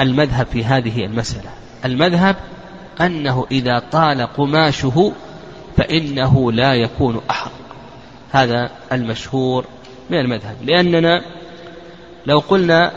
المذهب 0.00 0.46
في 0.46 0.64
هذه 0.64 1.04
المسألة. 1.04 1.50
المذهب 1.84 2.36
أنه 3.00 3.46
إذا 3.50 3.82
طال 3.92 4.22
قماشه 4.22 5.12
فإنه 5.76 6.52
لا 6.52 6.74
يكون 6.74 7.20
أحق. 7.30 7.52
هذا 8.32 8.70
المشهور 8.92 9.64
من 10.10 10.18
المذهب. 10.18 10.56
لأننا 10.62 11.24
لو 12.26 12.38
قلنا 12.38 12.92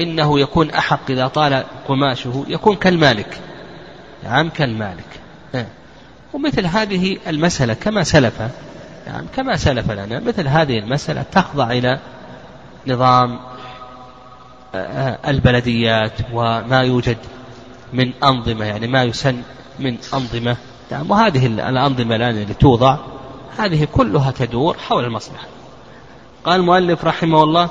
إنه 0.00 0.40
يكون 0.40 0.70
أحق 0.70 1.10
إذا 1.10 1.26
طال 1.26 1.64
قماشه 1.88 2.44
يكون 2.48 2.76
كالمالك. 2.76 3.38
نعم 4.24 4.48
كالمالك. 4.48 5.20
نعم. 5.54 5.66
ومثل 6.32 6.66
هذه 6.66 7.18
المسألة 7.26 7.74
كما 7.74 8.02
سلف 8.02 8.40
يعني 9.06 9.26
كما 9.36 9.56
سلف 9.56 9.90
لنا 9.90 10.20
مثل 10.20 10.48
هذه 10.48 10.78
المسألة 10.78 11.22
تخضع 11.32 11.70
إلى 11.70 11.98
نظام 12.86 13.40
البلديات 14.74 16.12
وما 16.32 16.80
يوجد 16.80 17.18
من 17.92 18.12
أنظمة 18.24 18.64
يعني 18.64 18.86
ما 18.86 19.02
يسن 19.02 19.42
من 19.78 19.98
أنظمة. 20.14 20.56
نعم 20.90 21.10
وهذه 21.10 21.46
الأنظمة 21.46 22.16
الآن 22.16 22.30
اللي 22.30 22.54
توضع 22.54 22.96
هذه 23.58 23.88
كلها 23.92 24.30
تدور 24.30 24.76
حول 24.78 25.04
المصلحة. 25.04 25.46
قال 26.44 26.60
المؤلف 26.60 27.04
رحمه 27.04 27.42
الله 27.42 27.70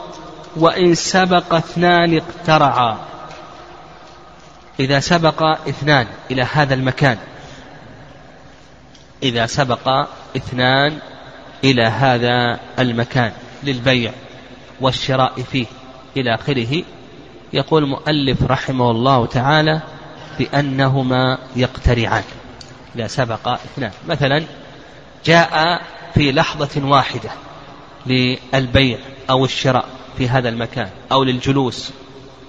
وإن 0.55 0.95
سبق 0.95 1.53
اثنان 1.53 2.17
اقترعا. 2.17 2.97
إذا 4.79 4.99
سبق 4.99 5.43
اثنان 5.43 6.07
إلى 6.31 6.43
هذا 6.43 6.73
المكان. 6.73 7.17
إذا 9.23 9.45
سبق 9.45 10.07
اثنان 10.35 10.97
إلى 11.63 11.83
هذا 11.83 12.59
المكان 12.79 13.31
للبيع 13.63 14.11
والشراء 14.81 15.41
فيه. 15.51 15.65
إلى 16.17 16.35
آخره. 16.35 16.83
يقول 17.53 17.83
المؤلف 17.83 18.43
رحمه 18.43 18.91
الله 18.91 19.25
تعالى 19.25 19.81
بأنهما 20.39 21.37
يقترعان. 21.55 22.23
إذا 22.95 23.07
سبق 23.07 23.47
اثنان. 23.47 23.91
مثلا 24.07 24.43
جاء 25.25 25.81
في 26.13 26.31
لحظة 26.31 26.89
واحدة 26.89 27.29
للبيع 28.05 28.97
أو 29.29 29.45
الشراء 29.45 29.85
في 30.17 30.29
هذا 30.29 30.49
المكان 30.49 30.89
أو 31.11 31.23
للجلوس. 31.23 31.91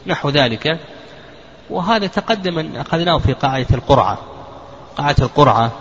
نحو 0.07 0.31
ذلك. 0.31 0.81
وهذا 1.71 2.07
تقدم 2.07 2.59
أن 2.59 2.77
أخذناه 2.77 3.19
في 3.19 3.33
قاعدة 3.33 3.75
القرعة. 3.75 4.19
قاعدة 4.97 5.25
القرعة 5.25 5.73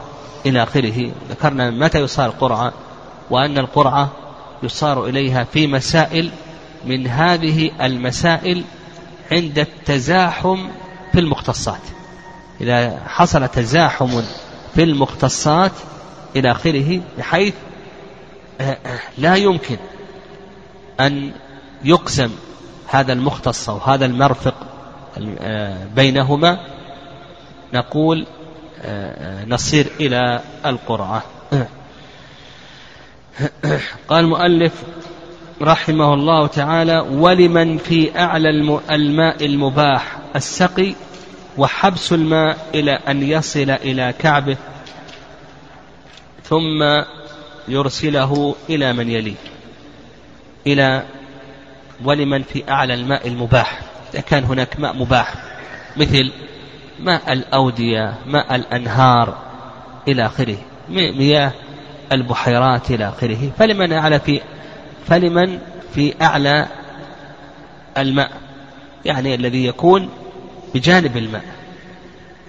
إلى 0.45 0.63
آخره. 0.63 1.11
ذكرنا 1.29 1.69
متى 1.69 1.99
يصار 1.99 2.25
القرعة 2.25 2.73
وأن 3.29 3.57
القرعة 3.57 4.09
يصار 4.63 5.05
إليها 5.05 5.43
في 5.43 5.67
مسائل 5.67 6.31
من 6.85 7.07
هذه 7.07 7.71
المسائل 7.81 8.63
عند 9.31 9.59
التزاحم 9.59 10.67
في 11.11 11.19
المختصات. 11.19 11.81
إذا 12.61 12.99
حصل 13.07 13.47
تزاحم 13.47 14.21
في 14.75 14.83
المختصات 14.83 15.71
إلى 16.35 16.51
آخره 16.51 17.01
بحيث 17.17 17.53
لا 19.17 19.35
يمكن 19.35 19.77
أن 20.99 21.31
يقسم 21.83 22.29
هذا 22.87 23.13
المختص 23.13 23.69
أو 23.69 23.77
هذا 23.77 24.05
المرفق 24.05 24.55
بينهما. 25.95 26.59
نقول 27.73 28.25
نصير 29.47 29.87
إلى 29.99 30.41
القرعة 30.65 31.23
قال 34.09 34.23
المؤلف 34.23 34.83
رحمه 35.61 36.13
الله 36.13 36.47
تعالى 36.47 36.99
ولمن 36.99 37.77
في 37.77 38.19
أعلى 38.19 38.49
الماء 38.91 39.45
المباح 39.45 40.17
السقي 40.35 40.93
وحبس 41.57 42.13
الماء 42.13 42.57
إلى 42.75 42.91
أن 42.91 43.23
يصل 43.23 43.69
إلى 43.69 44.13
كعبه 44.19 44.57
ثم 46.43 47.03
يرسله 47.67 48.55
إلى 48.69 48.93
من 48.93 49.09
يليه. 49.09 49.35
إلى 50.67 51.03
ولمن 52.03 52.43
في 52.43 52.63
أعلى 52.69 52.93
الماء 52.93 53.27
المباح. 53.27 53.79
إذا 54.13 54.21
كان 54.21 54.43
هناك 54.43 54.79
ماء 54.79 54.93
مباح 54.93 55.33
مثل 55.97 56.31
ماء 56.99 57.33
الأودية 57.33 58.13
ماء 58.27 58.55
الأنهار 58.55 59.37
إلى 60.07 60.25
آخره 60.25 60.57
مياه 60.89 61.51
البحيرات 62.11 62.91
إلى 62.91 63.09
آخره. 63.09 63.51
فلمن 63.57 63.93
أعلى 63.93 64.19
في 64.19 64.41
فلمن 65.09 65.59
في 65.95 66.13
أعلى 66.21 66.67
الماء؟ 67.97 68.31
يعني 69.05 69.35
الذي 69.35 69.65
يكون 69.65 70.09
بجانب 70.73 71.17
الماء 71.17 71.43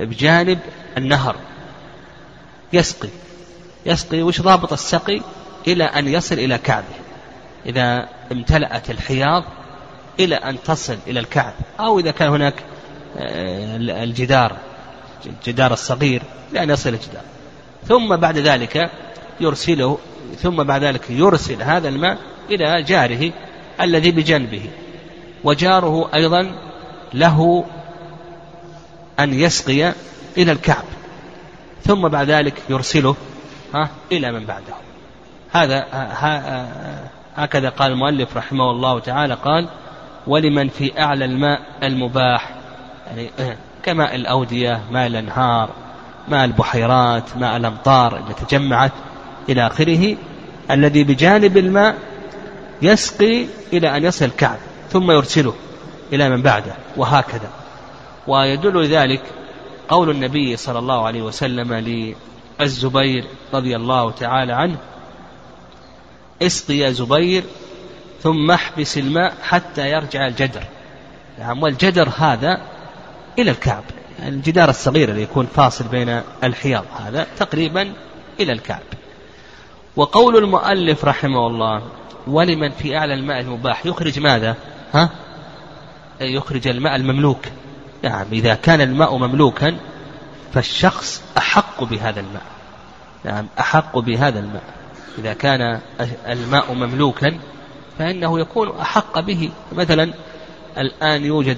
بجانب 0.01 0.59
النهر. 0.99 1.37
يسقي. 2.73 3.09
يسقي 3.87 4.23
وش 4.23 4.41
ضابط 4.41 4.73
السقي؟ 4.73 5.21
إلى 5.67 5.85
أن 5.85 6.09
يصل 6.09 6.35
إلى 6.35 6.59
كعبه. 6.59 6.95
إذا 7.67 8.09
امتلأت 8.33 8.91
الحياض 8.91 9.45
إلى 10.21 10.35
أن 10.35 10.63
تصل 10.63 10.99
إلى 11.07 11.21
الكعب. 11.21 11.53
أو 11.81 11.99
إذا 11.99 12.11
كان 12.11 12.29
هناك 12.29 12.55
آه، 13.19 13.77
الجدار 13.77 14.57
الجدار 15.27 15.73
الصغير 15.73 16.23
لأن 16.53 16.71
يصل 16.71 16.91
الجدار. 16.91 17.23
ثم 17.89 18.17
بعد 18.17 18.39
ذلك 18.39 18.91
يرسله 19.41 19.99
ثم 20.39 20.63
بعد 20.63 20.85
ذلك 20.85 21.11
يرسل 21.11 21.63
هذا 21.63 21.89
الماء 21.89 22.19
إلى 22.51 22.83
جاره 22.83 23.33
الذي 23.81 24.11
بجنبه 24.11 24.63
وجاره 25.45 26.11
أيضا 26.15 26.53
له 27.15 27.65
أن 29.21 29.35
يسقي 29.35 29.93
إلى 30.37 30.53
الكعب 30.53 30.85
ثم 31.83 32.09
بعد 32.09 32.31
ذلك 32.31 32.55
يرسله 32.69 33.17
ها 33.75 33.89
إلى 34.13 34.33
من 34.33 34.45
بعده. 34.45 34.75
هذا 35.53 35.87
هكذا 37.37 37.69
قال 37.69 37.93
المؤلف 37.93 38.37
رحمه 38.37 38.71
الله 38.71 38.99
تعالى 38.99 39.35
قال 39.35 39.69
ولمن 40.27 40.69
في 40.69 41.03
أعلى 41.03 41.25
الماء 41.25 41.61
المباح؟ 41.83 42.51
يعني 43.07 43.31
كماء 43.83 44.15
الأودية 44.15 44.81
ماء 44.91 45.07
الأنهار 45.07 45.71
ماء 46.29 46.45
البحيرات 46.45 47.37
ماء 47.37 47.57
الأمطار 47.57 48.17
التي 48.17 48.45
تجمعت 48.45 48.93
إلى 49.49 49.67
آخره 49.67 50.17
الذي 50.71 51.05
بجانب 51.05 51.57
الماء 51.57 51.95
يسقي 52.83 53.47
إلى 53.73 53.97
أن 53.97 54.05
يصل 54.05 54.25
الكعب 54.25 54.59
ثم 54.91 55.11
يرسله 55.11 55.55
إلى 56.13 56.29
من 56.29 56.43
بعده 56.43 56.75
وهكذا. 56.97 57.51
ويدل 58.27 58.87
ذلك 58.87 59.23
قول 59.89 60.11
النبي 60.11 60.57
صلى 60.57 60.79
الله 60.79 61.07
عليه 61.07 61.23
وسلم 61.23 61.75
للزبير 62.61 63.25
رضي 63.55 63.77
الله 63.77 64.11
تعالى 64.11 64.53
عنه 64.53 64.77
اسقي 66.43 66.79
يا 66.79 66.91
زبير 66.91 67.45
ثم 68.23 68.51
احبس 68.51 68.99
الماء 68.99 69.35
حتى 69.43 69.91
يرجع 69.91 70.27
الجدر. 70.27 70.65
نعم 71.39 71.63
والجدر 71.63 72.09
هذا 72.19 72.61
إلى 73.39 73.51
الكعب 73.51 73.85
الجدار 74.27 74.69
الصغير 74.69 75.09
اللي 75.09 75.23
يكون 75.23 75.47
فاصل 75.47 75.85
بين 75.85 76.23
الحياض 76.45 76.85
هذا 76.99 77.27
تقريبا 77.39 77.93
إلى 78.41 78.53
الكعب. 78.53 78.83
وقول 79.97 80.37
المؤلف 80.37 81.05
رحمه 81.05 81.47
الله 81.47 81.83
ولمن 82.27 82.71
في 82.71 82.97
أعلى 82.97 83.15
الماء 83.15 83.41
المباح 83.41 83.87
يخرج 83.87 84.19
ماذا؟ 84.19 84.57
ها؟ 84.95 85.11
يخرج 86.21 86.69
الماء 86.69 86.97
المملوك. 86.97 87.45
نعم 88.03 88.27
إذا 88.33 88.55
كان 88.55 88.81
الماء 88.81 89.17
مملوكا 89.17 89.77
فالشخص 90.53 91.23
أحق 91.39 91.85
بهذا 91.85 92.21
الماء. 92.21 92.43
نعم 93.25 93.47
أحق 93.61 93.99
بهذا 93.99 94.39
الماء. 94.39 94.63
إذا 95.19 95.33
كان 95.33 95.81
الماء 96.29 96.75
مملوكا 96.75 97.39
فإنه 97.99 98.41
يكون 98.41 98.81
أحق 98.81 99.21
به. 99.21 99.51
مثلا 99.73 100.13
الآن 100.79 101.25
يوجد 101.25 101.57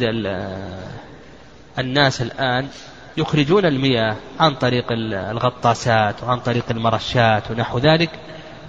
الناس 1.78 2.22
الآن 2.22 2.68
يخرجون 3.16 3.66
المياه 3.66 4.16
عن 4.40 4.54
طريق 4.54 4.86
الغطاسات 4.92 6.22
وعن 6.22 6.40
طريق 6.40 6.64
المرشات 6.70 7.50
ونحو 7.50 7.78
ذلك. 7.78 8.10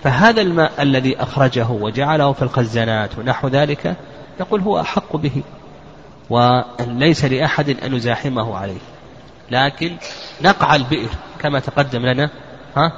فهذا 0.03 0.41
الماء 0.41 0.81
الذي 0.81 1.21
أخرجه 1.21 1.69
وجعله 1.69 2.33
في 2.33 2.41
الخزانات 2.41 3.17
ونحو 3.17 3.47
ذلك 3.47 3.95
يقول 4.39 4.61
هو 4.61 4.79
أحق 4.79 5.15
به 5.15 5.43
وليس 6.29 7.25
لأحد 7.25 7.69
أن 7.69 7.93
يزاحمه 7.93 8.57
عليه. 8.57 8.79
لكن 9.51 9.95
نقع 10.41 10.75
البئر 10.75 11.09
كما 11.39 11.59
تقدم 11.59 12.05
لنا 12.05 12.29
ها؟ 12.75 12.91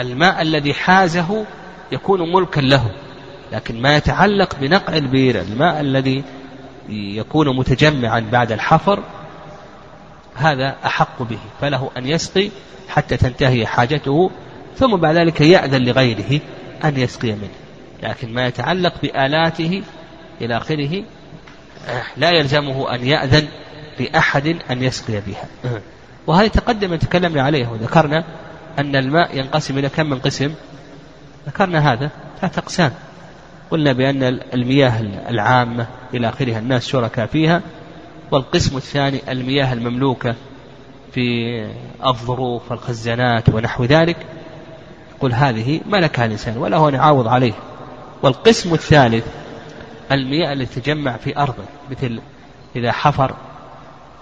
الماء 0.00 0.42
الذي 0.42 0.74
حازه 0.74 1.44
يكون 1.92 2.32
ملكا 2.32 2.60
له 2.60 2.90
لكن 3.52 3.82
ما 3.82 3.96
يتعلق 3.96 4.56
بنقع 4.60 4.96
البئر 4.96 5.40
الماء 5.40 5.80
الذي 5.80 6.24
يكون 6.88 7.56
متجمعا 7.56 8.20
بعد 8.20 8.52
الحفر 8.52 9.02
هذا 10.34 10.76
أحق 10.84 11.22
به 11.22 11.38
فله 11.60 11.90
أن 11.96 12.06
يسقي 12.06 12.50
حتى 12.88 13.16
تنتهي 13.16 13.66
حاجته 13.66 14.30
ثم 14.76 14.96
بعد 14.96 15.16
ذلك 15.16 15.40
يأذن 15.40 15.84
لغيره 15.84 16.40
أن 16.84 16.96
يسقي 16.96 17.32
منه. 17.32 17.48
لكن 18.02 18.32
ما 18.32 18.46
يتعلق 18.46 18.92
بآلاته 19.02 19.82
إلى 20.40 20.56
آخره 20.56 21.02
لا 22.16 22.30
يلزمه 22.30 22.94
أن 22.94 23.06
يأذن 23.06 23.48
لأحد 24.00 24.56
أن 24.70 24.82
يسقي 24.82 25.20
بها. 25.26 25.44
وهذه 26.26 26.46
تقدم 26.46 26.96
تكلمنا 26.96 27.42
عليه 27.42 27.68
وذكرنا 27.68 28.24
أن 28.78 28.96
الماء 28.96 29.38
ينقسم 29.38 29.78
إلى 29.78 29.88
كم 29.88 30.10
من 30.10 30.18
قسم؟ 30.18 30.54
ذكرنا 31.46 31.92
هذا 31.92 32.10
ثلاث 32.40 32.58
أقسام. 32.58 32.92
قلنا 33.70 33.92
بأن 33.92 34.22
المياه 34.54 35.00
العامة 35.28 35.86
إلى 36.14 36.28
آخرها 36.28 36.58
الناس 36.58 36.88
شركاء 36.88 37.26
فيها 37.26 37.62
والقسم 38.30 38.76
الثاني 38.76 39.20
المياه 39.28 39.72
المملوكة 39.72 40.34
في 41.12 41.22
الظروف 42.06 42.70
والخزانات 42.70 43.48
ونحو 43.48 43.84
ذلك. 43.84 44.16
قل 45.20 45.32
هذه 45.32 45.80
ملكها 45.86 46.24
الإنسان 46.24 46.56
وله 46.56 46.88
أن 46.88 46.94
يعاوض 46.94 47.28
عليه. 47.28 47.52
والقسم 48.22 48.74
الثالث 48.74 49.26
المياه 50.12 50.52
التي 50.52 50.80
تجمع 50.80 51.16
في 51.16 51.38
أرضه 51.38 51.64
مثل 51.90 52.20
إذا 52.76 52.92
حفر 52.92 53.34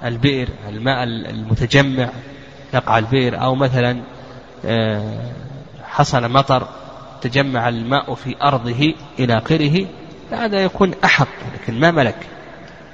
البئر 0.04 0.48
الماء 0.68 1.04
المتجمع 1.04 2.08
يقع 2.74 2.98
البئر 2.98 3.42
أو 3.42 3.54
مثلا 3.54 4.02
آه، 4.64 5.32
حصل 5.84 6.32
مطر 6.32 6.68
تجمع 7.22 7.68
الماء 7.68 8.14
في 8.14 8.36
أرضه 8.42 8.94
إلى 9.18 9.38
آخره 9.38 9.86
هذا 10.32 10.64
يكون 10.64 10.94
أحق 11.04 11.28
لكن 11.54 11.80
ما 11.80 11.90
ملك. 11.90 12.16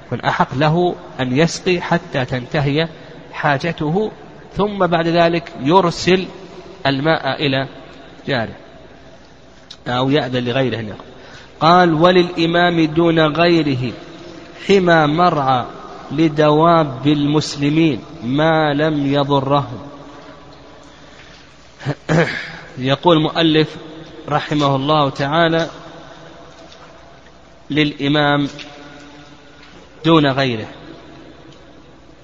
يكون 0.05 0.21
أحق 0.21 0.55
له 0.55 0.95
أن 1.19 1.37
يسقي 1.37 1.81
حتى 1.81 2.25
تنتهي 2.25 2.87
حاجته 3.33 4.11
ثم 4.57 4.87
بعد 4.87 5.07
ذلك 5.07 5.51
يرسل 5.61 6.25
الماء 6.85 7.45
إلى 7.45 7.67
جاره 8.27 8.55
أو 9.87 10.09
يأذن 10.09 10.43
لغيره 10.43 10.79
أن 10.79 10.95
قال 11.59 11.93
وللإمام 11.93 12.85
دون 12.85 13.19
غيره 13.19 13.93
حمى 14.67 15.07
مرعى 15.07 15.65
لدواب 16.11 17.07
المسلمين 17.07 18.01
ما 18.23 18.73
لم 18.73 19.13
يضرهم. 19.13 19.79
يقول 22.77 23.17
المؤلف 23.17 23.75
رحمه 24.29 24.75
الله 24.75 25.09
تعالى 25.09 25.69
للإمام 27.69 28.47
دون 30.05 30.27
غيره. 30.27 30.67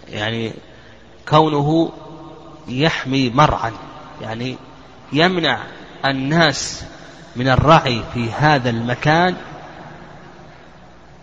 يعني 0.09 0.53
كونه 1.29 1.91
يحمي 2.67 3.29
مرعا 3.29 3.71
يعني 4.21 4.55
يمنع 5.13 5.59
الناس 6.05 6.83
من 7.35 7.47
الرعي 7.47 8.01
في 8.13 8.31
هذا 8.31 8.69
المكان 8.69 9.35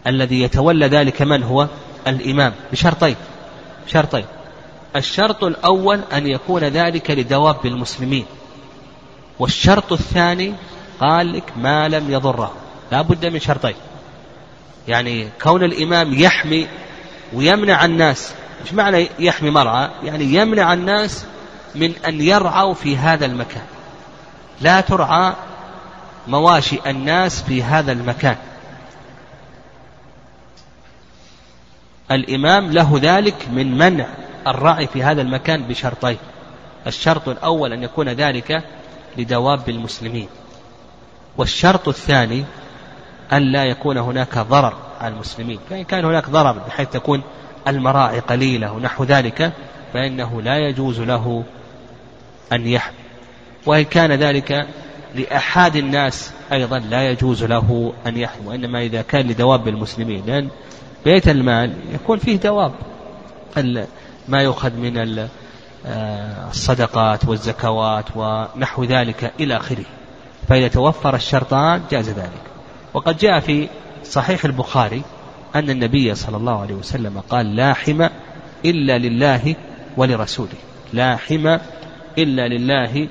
الذي 0.07 0.43
يتولى 0.43 0.87
ذلك 0.87 1.23
من 1.23 1.43
هو؟ 1.43 1.67
الإمام. 2.07 2.53
بشرطين. 2.73 3.17
شرطين. 3.87 4.25
الشرط 4.97 5.45
الأول 5.45 6.01
أن 6.12 6.27
يكون 6.27 6.65
ذلك 6.65 7.11
لدواب 7.11 7.67
المسلمين. 7.67 8.27
والشرط 9.39 9.93
الثاني 9.93 10.55
قال 11.01 11.33
لك 11.33 11.53
ما 11.57 11.89
لم 11.89 12.11
يضره. 12.11 12.53
لا 12.93 13.03
بد 13.03 13.27
من 13.27 13.41
شرطين. 13.41 13.75
يعني 14.89 15.29
كون 15.43 15.65
الإمام 15.65 16.15
يحمي 16.15 16.67
ويمنع 17.33 17.85
الناس. 17.85 18.33
إيش 18.62 18.73
معنى 18.73 19.09
يحمي 19.19 19.51
مرعى 19.51 19.91
يعني 20.05 20.25
يمنع 20.25 20.73
الناس 20.73 21.25
من 21.75 21.93
أن 22.07 22.21
يرعوا 22.21 22.75
في 22.75 22.97
هذا 22.97 23.27
المكان. 23.27 23.76
لا 24.61 24.81
ترعى 24.81 25.33
مواشي 26.29 26.79
الناس 26.87 27.42
في 27.42 27.62
هذا 27.62 27.92
المكان. 27.92 28.37
الإمام 32.11 32.73
له 32.73 32.99
ذلك 33.03 33.49
من 33.53 33.79
منع 33.79 34.07
الرعي 34.47 34.87
في 34.87 35.03
هذا 35.03 35.23
المكان 35.23 35.62
بشرطين. 35.62 36.19
الشرط 36.87 37.29
الأول 37.29 37.73
أن 37.73 37.83
يكون 37.83 38.09
ذلك 38.09 38.62
لدواب 39.16 39.69
المسلمين. 39.69 40.29
والشرط 41.37 41.88
الثاني 41.88 42.45
أن 43.33 43.42
لا 43.53 43.64
يكون 43.64 43.99
هناك 43.99 44.38
ضرر 44.38 44.77
على 45.01 45.14
المسلمين. 45.14 45.59
فإن 45.71 45.85
كان 45.85 46.05
هناك 46.05 46.31
ضرر 46.31 46.53
بحيث 46.53 46.88
تكون 46.88 47.23
المراعي 47.69 48.21
قليلة 48.21 48.73
ونحو 48.73 49.05
ذلك 49.05 49.53
فإنه 49.92 50.42
لا 50.42 50.57
يجوز 50.57 51.01
له 51.01 51.45
أن 52.53 52.66
يحمي 52.66 53.06
وإن 53.66 53.85
كان 53.85 54.12
ذلك 54.12 54.66
لأحد 55.14 55.76
الناس 55.76 56.33
أيضا 56.52 56.79
لا 56.79 57.11
يجوز 57.11 57.44
له 57.44 57.92
أن 58.07 58.16
يحمي 58.16 58.46
وإنما 58.46 58.83
إذا 58.83 59.02
كان 59.02 59.26
لدواب 59.26 59.68
المسلمين 59.68 60.22
لأن 60.26 60.48
بيت 61.05 61.29
المال 61.29 61.74
يكون 61.94 62.18
فيه 62.18 62.37
دواب 62.37 62.72
ما 64.29 64.42
يؤخذ 64.42 64.72
من 64.72 65.29
آه، 65.87 66.50
الصدقات 66.50 67.24
والزكوات 67.24 68.05
ونحو 68.16 68.85
ذلك 68.85 69.33
إلى 69.40 69.57
آخره. 69.57 69.85
فإذا 70.48 70.68
توفر 70.68 71.14
الشرطان 71.14 71.83
جاز 71.90 72.09
ذلك. 72.09 72.42
وقد 72.94 73.16
جاء 73.16 73.40
في 73.40 73.68
صحيح 74.05 74.44
البخاري 74.44 75.02
أن 75.55 75.70
النبي 75.70 76.14
صلى 76.14 76.37
الله 76.37 76.61
عليه 76.61 76.74
وسلم 76.74 77.20
قال 77.31 77.57
لا 77.57 77.74
حمى 77.74 78.11
إلا 78.64 78.98
لله 78.98 79.55
ولرسوله. 79.96 80.59
لا 80.92 81.16
حمى 81.16 81.61
إلا 82.18 82.48
لله 82.48 83.09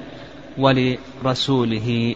ولرسوله. 0.57 2.15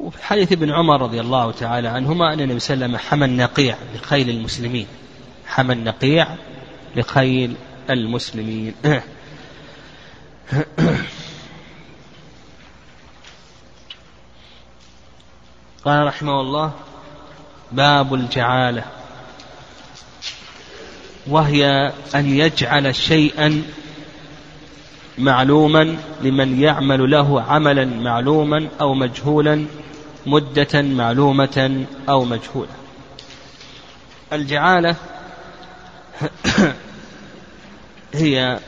وفي 0.00 0.22
حديث 0.24 0.52
ابن 0.52 0.70
عمر 0.70 1.02
رضي 1.02 1.20
الله 1.20 1.52
تعالى 1.52 1.88
عنهما 1.88 2.32
أن 2.32 2.40
النبي 2.40 2.58
صلى 2.58 2.74
الله 2.74 2.84
عليه 2.84 2.94
وسلم 2.94 3.08
حمى 3.10 3.24
النقيع 3.24 3.76
لخيل 3.94 4.30
المسلمين. 4.30 4.86
حمى 5.46 5.72
النقيع 5.74 6.28
لخيل 6.96 7.56
المسلمين. 7.90 8.74
قال 15.84 16.06
رحمه 16.06 16.40
الله 16.40 16.72
باب 17.72 18.14
الجعالة. 18.14 18.97
وهي 21.28 21.92
أن 22.14 22.26
يجعل 22.26 22.94
شيئا 22.94 23.62
معلوما 25.18 25.96
لمن 26.22 26.60
يعمل 26.62 27.10
له 27.10 27.42
عملا 27.42 27.84
معلوما 27.84 28.68
أو 28.80 28.94
مجهولا 28.94 29.66
مدة 30.26 30.82
معلومة 30.82 31.84
أو 32.08 32.24
مجهولة. 32.24 32.70
الجعالة 34.32 34.96
هي 38.14 38.58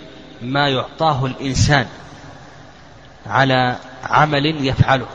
ما 0.43 0.69
يعطاه 0.69 1.27
الإنسان 1.27 1.87
على 3.27 3.77
عمل 4.05 4.67
يفعله. 4.67 5.07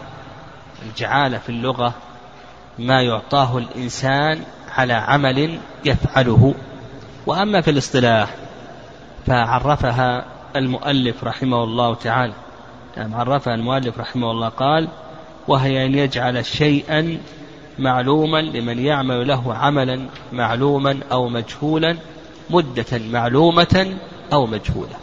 الجعالة 0.81 1.37
في 1.37 1.49
اللغة 1.49 1.93
ما 2.79 3.01
يعطاه 3.01 3.57
الإنسان 3.57 4.43
على 4.77 4.93
عمل 4.93 5.59
يفعله. 5.85 6.53
وأما 7.25 7.61
في 7.61 7.71
الاصطلاح 7.71 8.35
فعرفها 9.27 10.25
المؤلف 10.55 11.23
رحمه 11.23 11.63
الله 11.63 11.95
تعالى. 11.95 12.33
يعني 12.97 13.15
عرفها 13.15 13.55
المؤلف 13.55 13.99
رحمه 13.99 14.31
الله 14.31 14.49
قال 14.49 14.87
وهي 15.47 15.85
أن 15.85 15.95
يجعل 15.95 16.45
شيئا 16.45 17.17
معلوما 17.79 18.41
لمن 18.41 18.79
يعمل 18.79 19.27
له 19.27 19.53
عملا 19.53 20.05
معلوما 20.33 20.99
أو 21.11 21.29
مجهولا 21.29 21.97
مدة 22.49 22.85
معلومة 23.11 23.97
أو 24.33 24.45
مجهولة. 24.45 24.95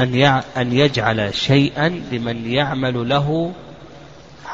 أن 0.00 0.14
أن 0.56 0.72
يجعل 0.72 1.34
شيئا 1.34 1.88
لمن 1.88 2.50
يعمل 2.50 3.08
له 3.08 3.52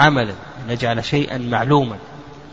عملا 0.00 0.34
نجعل 0.68 1.04
شيئا 1.04 1.38
معلوما. 1.38 1.96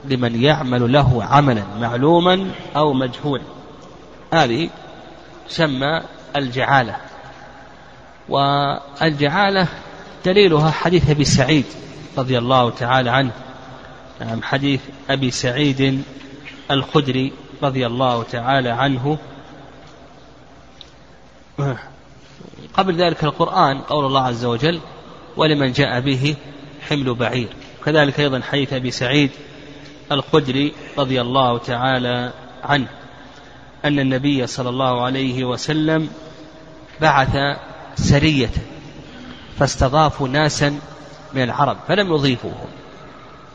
لمن 0.05 0.43
يعمل 0.43 0.93
له 0.93 1.23
عملا 1.23 1.63
معلوما 1.79 2.51
أو 2.75 2.93
مجهولا. 2.93 3.43
هذه 4.33 4.69
تسمى 5.49 6.01
الجعالة. 6.35 6.97
والجعالة 8.29 9.67
دليلها 10.25 10.71
حديث 10.71 11.09
أبي 11.09 11.23
سعيد 11.23 11.65
رضي 12.17 12.37
الله 12.37 12.69
تعالى 12.69 13.09
عنه. 13.09 13.31
نعم 14.21 14.43
حديث 14.43 14.81
أبي 15.09 15.31
سعيد 15.31 16.03
الخدري 16.71 17.33
رضي 17.63 17.87
الله 17.87 18.23
تعالى 18.23 18.69
عنه. 18.69 19.17
قبل 22.73 22.95
ذلك 22.95 23.23
القرآن 23.23 23.81
قول 23.81 24.05
الله 24.05 24.21
عز 24.21 24.45
وجل 24.45 24.79
ولمن 25.37 25.71
جاء 25.71 25.99
به 25.99 26.35
حمل 26.89 27.13
بعير. 27.13 27.47
كذلك 27.85 28.19
أيضا 28.19 28.41
حديث 28.41 28.73
أبي 28.73 28.91
سعيد 28.91 29.31
الخدري 30.11 30.73
رضي 30.97 31.21
الله 31.21 31.57
تعالى 31.57 32.33
عنه 32.63 32.87
أن 33.85 33.99
النبي 33.99 34.47
صلى 34.47 34.69
الله 34.69 35.03
عليه 35.03 35.43
وسلم 35.43 36.09
بعث 37.01 37.37
سرية 37.95 38.51
فاستضافوا 39.59 40.27
ناسا 40.27 40.79
من 41.33 41.43
العرب 41.43 41.77
فلم 41.87 42.13
يضيفوهم 42.13 42.67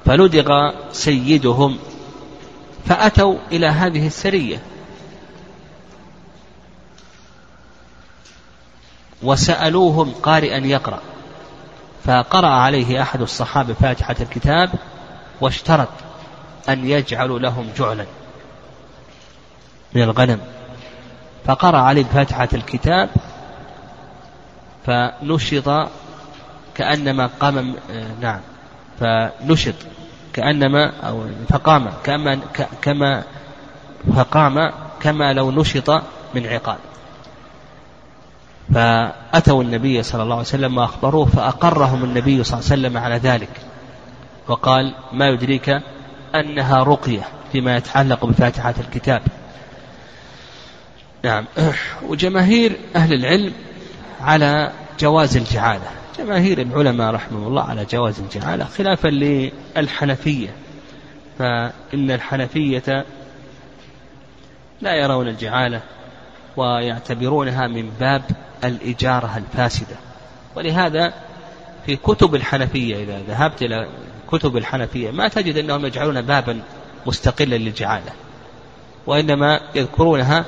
فلدغ 0.05 0.73
سيدهم 0.93 1.79
فأتوا 2.87 3.39
إلى 3.53 3.67
هذه 3.67 4.07
السرية. 4.07 4.63
وسألوهم 9.23 10.13
قارئا 10.23 10.59
يقرأ 10.59 11.01
فقرأ 12.05 12.49
عليه 12.49 13.03
أحد 13.03 13.21
الصحابة 13.23 13.75
فاتحة 13.75 14.17
الكتاب 14.21 14.71
واشترط 15.41 15.89
أن 16.69 16.89
يجعلوا 16.89 17.39
لهم 17.39 17.71
جعلا 17.79 18.07
من 19.95 20.03
الغنم. 20.03 20.41
فقرأ 21.45 21.79
عليه 21.79 22.05
فاتحة 22.05 22.49
الكتاب 22.55 23.09
فنشط 24.87 25.89
كأنما 26.75 27.31
قام 27.41 27.75
نعم 28.21 28.41
فنشط 29.01 29.75
كأنما 30.33 30.93
أو 31.09 31.27
فقام 31.49 31.91
كما 32.05 32.39
كما 32.83 33.23
فقام 34.17 34.73
كما 35.01 35.33
لو 35.33 35.51
نشط 35.51 35.91
من 36.35 36.47
عقال 36.47 36.79
فأتوا 38.75 39.63
النبي 39.63 40.03
صلى 40.03 40.23
الله 40.23 40.35
عليه 40.35 40.45
وسلم 40.45 40.79
وأخبروه 40.79 41.27
فأقرهم 41.27 42.05
النبي 42.05 42.45
صلى 42.45 42.59
الله 42.59 42.71
عليه 42.71 42.81
وسلم 42.83 42.97
على 42.97 43.17
ذلك 43.17 43.61
وقال 44.49 44.95
ما 45.13 45.29
يدريك 45.29 45.81
أنها 46.41 46.83
رقية 46.83 47.29
فيما 47.53 47.77
يتعلق 47.77 48.25
بفاتحة 48.25 48.75
الكتاب. 48.81 49.23
نعم. 51.25 51.45
وجماهير 52.09 52.77
أهل 52.97 53.15
العلم 53.15 53.53
على 54.21 54.73
جواز 55.01 55.37
الجعالة 55.37 55.91
جماهير 56.19 56.61
العلماء 56.61 57.15
رحمه 57.15 57.47
الله 57.47 57.63
على 57.63 57.85
جواز 57.85 58.21
الجعالة 58.21 58.65
خلافا 58.65 59.09
للحنفية. 59.09 60.49
فإن 61.39 62.11
الحنفية 62.11 63.05
لا 64.81 64.95
يرون 64.95 65.29
الجعالة 65.29 65.81
ويعتبرونها 66.57 67.67
من 67.67 67.91
باب 68.01 68.23
الإجارة 68.65 69.37
الفاسدة. 69.37 69.97
ولهذا 70.57 71.13
في 71.87 71.97
كتب 71.97 72.35
الحنفية 72.35 73.05
إذا 73.05 73.23
ذهبت 73.29 73.63
إلى 73.63 73.89
كتب 74.33 74.57
الحنفية 74.57 75.11
ما 75.11 75.29
تجد 75.29 75.57
أنهم 75.57 75.87
يجعلون 75.87 76.23
بابا 76.23 76.61
مستقلا 77.07 77.55
للجعالة 77.55 78.13
وإنما 79.07 79.61
يذكرونها 79.75 80.45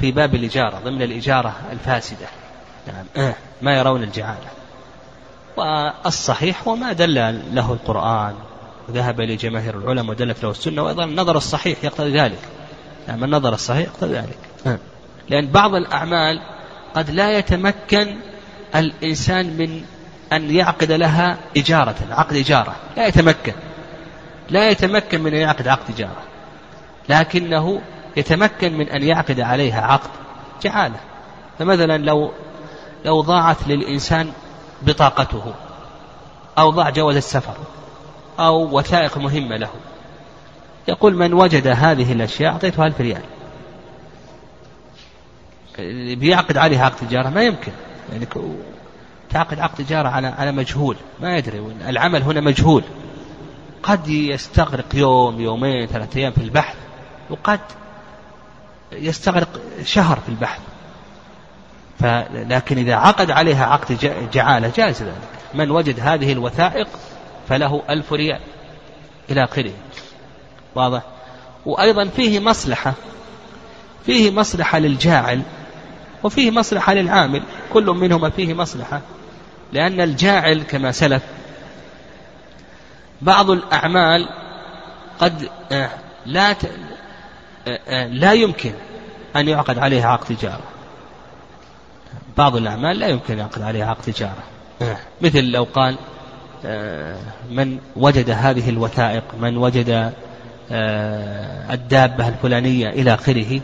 في 0.00 0.12
باب 0.12 0.34
الإجارة 0.34 0.80
ضمن 0.84 1.02
الإجارة 1.02 1.56
الفاسدة. 1.72 2.26
نعم. 2.86 3.32
ما 3.62 3.78
يرون 3.78 4.02
الجعالة. 4.02 4.46
والصحيح 5.56 6.68
وما 6.68 6.92
دل 6.92 7.14
له 7.54 7.72
القرآن 7.72 8.34
وذهب 8.88 9.20
لجماهير 9.20 9.78
العلماء 9.78 10.10
ودلت 10.10 10.42
له 10.42 10.50
السنة 10.50 10.82
وأيضا 10.82 11.04
النظر 11.04 11.36
الصحيح 11.36 11.84
يقتضي 11.84 12.18
ذلك. 12.18 12.38
نعم 13.08 13.24
النظر 13.24 13.54
الصحيح 13.54 13.86
يقتضي 13.86 14.14
ذلك. 14.14 14.38
لأن 15.28 15.50
بعض 15.50 15.74
الأعمال 15.74 16.40
قد 16.94 17.10
لا 17.10 17.38
يتمكن 17.38 18.16
الإنسان 18.74 19.56
من 19.56 19.84
أن 20.32 20.50
يعقد 20.50 20.92
لها 20.92 21.38
إجارة 21.56 21.94
عقد 22.10 22.36
إجارة 22.36 22.76
لا 22.96 23.06
يتمكن. 23.06 23.52
لا 24.50 24.70
يتمكن 24.70 25.20
من 25.22 25.34
أن 25.34 25.40
يعقد 25.40 25.68
عقد 25.68 25.90
إجارة. 25.94 26.22
لكنه 27.08 27.80
يتمكن 28.16 28.72
من 28.78 28.88
أن 28.88 29.02
يعقد 29.02 29.40
عليها 29.40 29.80
عقد 29.86 30.10
جعالة. 30.62 31.00
فمثلا 31.58 31.98
لو 31.98 32.32
لو 33.04 33.20
ضاعت 33.20 33.68
للإنسان 33.68 34.32
بطاقته 34.82 35.54
أو 36.58 36.70
ضاع 36.70 36.90
جواز 36.90 37.16
السفر 37.16 37.56
أو 38.38 38.78
وثائق 38.78 39.18
مهمة 39.18 39.56
له 39.56 39.70
يقول 40.88 41.14
من 41.14 41.34
وجد 41.34 41.66
هذه 41.66 42.12
الأشياء 42.12 42.52
أعطيته 42.52 42.86
ألف 42.86 43.00
ريال. 43.00 43.22
بيعقد 46.16 46.56
عليها 46.56 46.84
عقد 46.84 46.96
تجارة 47.08 47.28
ما 47.28 47.42
يمكن. 47.42 47.72
يعني 48.12 48.26
تعقد 49.32 49.60
عقد 49.60 49.84
تجارة 49.84 50.08
على 50.08 50.26
على 50.26 50.52
مجهول. 50.52 50.96
ما 51.20 51.36
يدري 51.36 51.58
العمل 51.88 52.22
هنا 52.22 52.40
مجهول. 52.40 52.82
قد 53.82 54.08
يستغرق 54.08 54.86
يوم 54.94 55.40
يومين 55.40 55.86
ثلاثة 55.86 56.20
أيام 56.20 56.32
في 56.32 56.42
البحث 56.42 56.76
وقد 57.30 57.60
يستغرق 58.92 59.60
شهر 59.84 60.18
في 60.20 60.28
البحث. 60.28 60.60
لكن 62.32 62.78
إذا 62.78 62.94
عقد 62.94 63.30
عليها 63.30 63.66
عقد 63.66 64.14
جعالة 64.32 64.72
جاز 64.76 65.02
ذلك. 65.02 65.28
من 65.54 65.70
وجد 65.70 66.00
هذه 66.00 66.32
الوثائق 66.32 66.88
فله 67.48 67.82
ألف 67.90 68.12
ريال 68.12 68.40
إلى 69.30 69.44
آخره. 69.44 69.72
واضح؟ 70.74 71.02
وأيضا 71.66 72.04
فيه 72.04 72.40
مصلحة 72.40 72.94
فيه 74.06 74.30
مصلحة 74.30 74.78
للجاعل 74.78 75.42
وفيه 76.22 76.50
مصلحة 76.50 76.94
للعامل. 76.94 77.42
كل 77.72 77.86
منهما 77.86 78.30
فيه 78.30 78.54
مصلحة. 78.54 79.00
لأن 79.72 80.00
الجاعل 80.00 80.62
كما 80.62 80.92
سلف 80.92 81.22
بعض 83.22 83.50
الأعمال 83.50 84.28
قد 85.18 85.48
آه، 85.72 85.90
لا 86.26 86.54
لا 88.06 88.32
يمكن 88.32 88.72
أن 89.36 89.48
يعقد 89.48 89.78
عليها 89.78 90.08
عقد 90.08 90.36
تجارة. 90.36 90.60
بعض 92.36 92.56
الأعمال 92.56 92.98
لا 92.98 93.06
يمكن 93.06 93.32
أن 93.32 93.38
يعقد 93.38 93.62
عليها 93.62 93.86
عقد 93.86 94.02
تجارة. 94.12 94.42
مثل 95.20 95.44
لو 95.44 95.66
قال 95.74 95.96
من 97.50 97.78
وجد 97.96 98.30
هذه 98.30 98.70
الوثائق 98.70 99.24
من 99.40 99.56
وجد 99.56 100.12
الدابة 101.70 102.28
الفلانية 102.28 102.88
إلى 102.88 103.14
آخره 103.14 103.60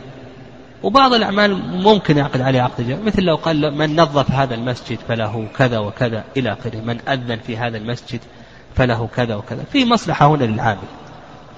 وبعض 0.82 1.14
الأعمال 1.14 1.82
ممكن 1.82 2.18
يعقد 2.18 2.40
عليها 2.40 2.62
عقد 2.62 2.84
تجارة 2.84 3.02
مثل 3.02 3.22
لو 3.22 3.36
قال 3.36 3.74
من 3.74 4.00
نظف 4.00 4.30
هذا 4.30 4.54
المسجد 4.54 4.98
فله 5.08 5.48
كذا 5.56 5.78
وكذا 5.78 6.24
إلى 6.36 6.52
آخره. 6.52 6.76
من 6.76 6.98
أذن 7.08 7.38
في 7.46 7.56
هذا 7.56 7.78
المسجد 7.78 8.20
فله 8.74 9.08
كذا 9.16 9.34
وكذا. 9.34 9.64
في 9.72 9.84
مصلحة 9.84 10.26
هنا 10.26 10.44
للعامل. 10.44 10.88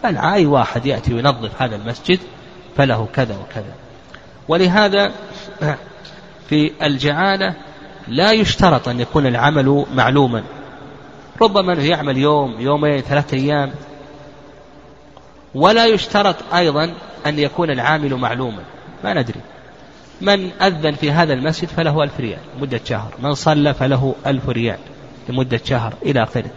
فأي 0.02 0.46
واحد 0.46 0.86
يأتي 0.86 1.14
وينظف 1.14 1.62
هذا 1.62 1.76
المسجد 1.76 2.18
فله 2.76 3.08
كذا 3.14 3.36
وكذا. 3.36 3.74
ولهذا 4.48 5.12
في 6.48 6.72
الجعالة 6.82 7.54
لا 8.08 8.32
يشترط 8.32 8.88
أن 8.88 9.00
يكون 9.00 9.26
العمل 9.26 9.86
معلوما. 9.94 10.42
ربما 11.40 11.72
أنه 11.72 11.84
يعمل 11.84 12.18
يوم 12.18 12.60
يومين 12.60 13.00
ثلاثة 13.00 13.36
أيام. 13.36 13.70
ولا 15.54 15.86
يشترط 15.86 16.36
أيضا 16.54 16.94
أن 17.26 17.38
يكون 17.38 17.70
العامل 17.70 18.14
معلوما. 18.14 18.62
ما 19.04 19.14
ندري. 19.14 19.40
من 20.20 20.50
أذن 20.62 20.94
في 20.94 21.10
هذا 21.10 21.32
المسجد 21.32 21.68
فله 21.68 22.02
ألف 22.02 22.20
ريال 22.20 22.38
مدة 22.60 22.80
شهر. 22.84 23.12
من 23.22 23.34
صلى 23.34 23.74
فله 23.74 24.14
ألف 24.26 24.48
ريال 24.48 24.78
لمدة 25.28 25.60
شهر 25.64 25.94
إلى 26.02 26.22
آخره. 26.22 26.50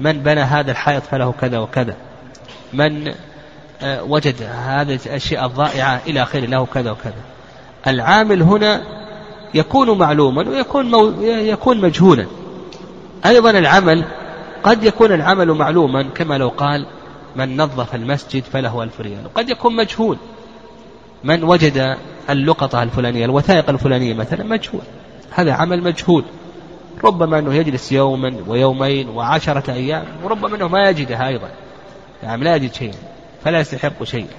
من 0.00 0.12
بنى 0.12 0.40
هذا 0.40 0.70
الحائط 0.70 1.02
فله 1.02 1.34
كذا 1.40 1.58
وكذا. 1.58 1.96
من 2.72 3.14
آه، 3.82 4.02
وجد 4.02 4.42
هذه 4.42 4.98
الأشياء 5.06 5.46
الضائعة 5.46 6.00
إلى 6.06 6.22
آخره 6.22 6.46
له 6.46 6.66
كذا 6.66 6.90
وكذا. 6.90 7.22
العامل 7.86 8.42
هنا 8.42 8.82
يكون 9.54 9.98
معلوما 9.98 10.48
ويكون 10.48 10.90
مو 10.90 11.22
يكون 11.22 11.80
مجهولا. 11.80 12.26
أيضا 13.26 13.50
العمل 13.50 14.04
قد 14.62 14.84
يكون 14.84 15.12
العمل 15.12 15.48
معلوما 15.48 16.02
كما 16.02 16.38
لو 16.38 16.48
قال 16.48 16.86
من 17.36 17.56
نظف 17.56 17.94
المسجد 17.94 18.42
فله 18.44 18.82
ألف 18.82 19.00
ريال 19.00 19.26
وقد 19.26 19.50
يكون 19.50 19.76
مجهول. 19.76 20.16
من 21.24 21.44
وجد 21.44 21.96
اللقطة 22.30 22.82
الفلانية 22.82 23.24
الوثائق 23.24 23.70
الفلانية 23.70 24.14
مثلا 24.14 24.44
مجهول. 24.44 24.82
هذا 25.30 25.52
عمل 25.52 25.82
مجهول. 25.82 26.24
ربما 27.04 27.38
أنه 27.38 27.54
يجلس 27.54 27.92
يوما 27.92 28.36
ويومين 28.46 29.08
وعشرة 29.08 29.72
أيام 29.72 30.04
وربما 30.24 30.56
أنه 30.56 30.68
ما 30.68 30.88
يجدها 30.88 31.28
أيضا. 31.28 31.48
يعني 32.22 32.44
لا 32.44 32.56
يجد 32.56 32.74
شيئا 32.74 32.94
فلا 33.44 33.60
يستحق 33.60 34.04
شيئا 34.04 34.34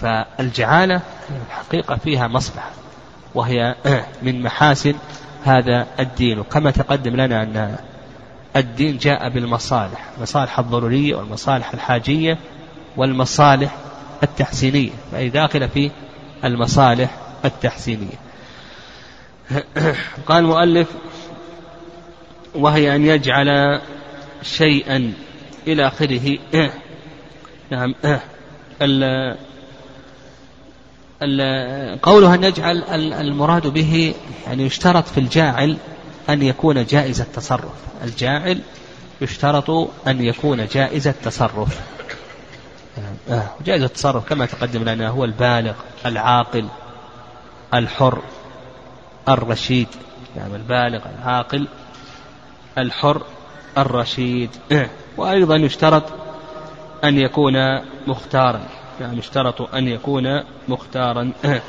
فالجعالة 0.00 1.00
الحقيقة 1.46 1.96
فيها 1.96 2.28
مصلحة 2.28 2.70
وهي 3.34 3.74
من 4.22 4.42
محاسن 4.42 4.94
هذا 5.44 5.86
الدين. 6.00 6.38
وكما 6.38 6.70
تقدم 6.70 7.16
لنا 7.16 7.42
أن 7.42 7.76
الدين 8.56 8.98
جاء 8.98 9.28
بالمصالح 9.28 10.10
المصالح 10.16 10.58
الضرورية 10.58 11.14
والمصالح 11.14 11.72
الحاجية 11.74 12.38
والمصالح 12.96 13.76
التحسينية 14.22 14.90
فهي 15.12 15.28
داخلة 15.28 15.66
في 15.66 15.90
المصالح 16.44 17.16
التحسينية. 17.44 18.18
قال 20.28 20.44
المؤلف 20.44 20.88
وهي 22.54 22.96
أن 22.96 23.06
يجعل 23.06 23.80
شيئا 24.42 25.12
إلى 25.66 25.86
آخره. 25.86 26.38
نعم. 27.70 27.94
قوله 32.02 32.34
أن 32.34 32.44
يجعل 32.44 32.84
المراد 33.12 33.66
به 33.66 34.14
يعني 34.46 34.62
يشترط 34.62 35.06
في 35.08 35.18
الجاعل 35.18 35.76
أن 36.28 36.42
يكون 36.42 36.84
جائز 36.84 37.20
التصرف. 37.20 37.74
الجاعل 38.04 38.58
يشترط 39.20 39.70
أن 40.06 40.24
يكون 40.24 40.66
جائز 40.66 41.08
التصرف. 41.08 41.97
جائز 43.64 43.82
التصرف 43.82 44.28
كما 44.28 44.46
تقدم 44.46 44.84
لنا 44.84 45.08
هو 45.08 45.24
البالغ 45.24 45.74
العاقل 46.06 46.68
الحر 47.74 48.22
الرشيد. 49.28 49.88
نعم 50.36 50.54
البالغ 50.54 51.02
العاقل 51.18 51.68
الحر 52.78 53.22
الرشيد. 53.78 54.50
وأيضا 55.16 55.56
يشترط 55.56 56.04
أن 57.04 57.18
يكون 57.18 57.54
مختارا. 58.06 58.60
يعني 59.00 59.18
يشترط 59.18 59.74
أن 59.74 59.88
يكون 59.88 60.42
مختارا. 60.68 61.32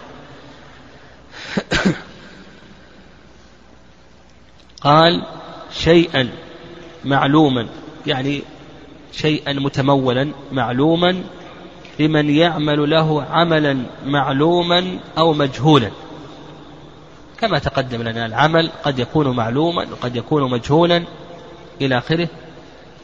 قال 4.81 5.23
شيئا 5.71 6.29
معلوما. 7.05 7.67
يعني 8.07 8.43
شيئا 9.11 9.53
متمولا 9.53 10.31
معلوما 10.51 11.23
لمن 11.99 12.29
يعمل 12.29 12.89
له 12.89 13.23
عملا 13.23 13.77
معلوما 14.05 14.99
أو 15.17 15.33
مجهولا. 15.33 15.91
كما 17.39 17.59
تقدم 17.59 18.01
لنا 18.01 18.25
العمل 18.25 18.69
قد 18.83 18.99
يكون 18.99 19.35
معلوما 19.35 19.87
وقد 19.91 20.15
يكون 20.15 20.51
مجهولا 20.51 21.03
إلى 21.81 21.97
آخره. 21.97 22.27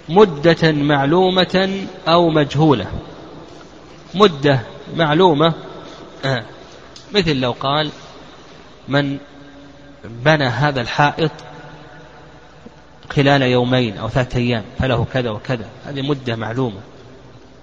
مدة 0.09 0.71
معلومة 0.71 1.85
أو 2.07 2.29
مجهولة. 2.29 2.85
مدة 4.15 4.59
معلومة 4.95 5.53
آه 6.25 6.43
مثل 7.15 7.35
لو 7.35 7.51
قال 7.51 7.89
من 8.87 9.17
بنى 10.05 10.43
هذا 10.43 10.81
الحائط 10.81 11.31
خلال 13.09 13.41
يومين 13.41 13.97
أو 13.97 14.09
ثلاثة 14.09 14.39
أيام 14.39 14.63
فله 14.79 15.05
كذا 15.13 15.29
وكذا. 15.29 15.65
هذه 15.85 16.01
مدة 16.01 16.35
معلومة. 16.35 16.79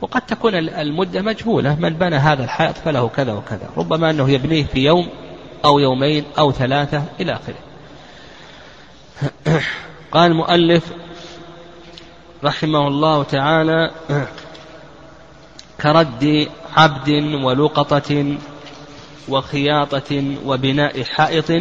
وقد 0.01 0.21
تكون 0.21 0.55
المدة 0.55 1.23
مجهولة. 1.23 1.75
من 1.75 1.91
بنى 1.91 2.17
هذا 2.17 2.45
الحائط 2.45 2.77
فله 2.77 3.09
كذا 3.09 3.33
وكذا. 3.33 3.71
ربما 3.77 4.11
أنه 4.11 4.31
يبنيه 4.31 4.65
في 4.65 4.85
يوم 4.85 5.09
أو 5.65 5.79
يومين 5.79 6.25
أو 6.39 6.53
ثلاثة 6.53 7.03
إلى 7.21 7.33
آخره. 7.33 7.55
قال 10.13 10.31
المؤلف 10.31 10.93
رحمه 12.45 12.89
الله 12.89 13.23
تعالى 13.23 13.91
كرد 15.83 16.49
عبد 16.77 17.11
ولقطة 17.45 18.37
وخياطة 19.29 20.25
وبناء 20.47 21.03
حائط 21.03 21.53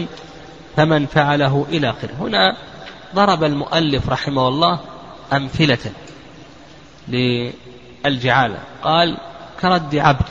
فمن 0.76 1.06
فعله 1.06 1.65
إلى 1.70 1.89
آخره. 1.89 2.13
هنا 2.20 2.58
ضرب 3.15 3.43
المؤلف 3.43 4.10
رحمه 4.10 4.47
الله 4.47 4.80
أمثلة 5.34 5.91
للجعالة. 7.08 8.58
قال 8.84 9.17
كرد 9.62 9.95
عبد 9.95 10.26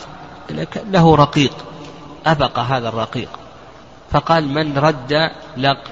له 0.91 1.15
رقيق 1.15 1.53
أبق 2.27 2.59
هذا 2.59 2.89
الرقيق. 2.89 3.29
فقال 4.11 4.49
من 4.49 4.79
رد 4.79 5.31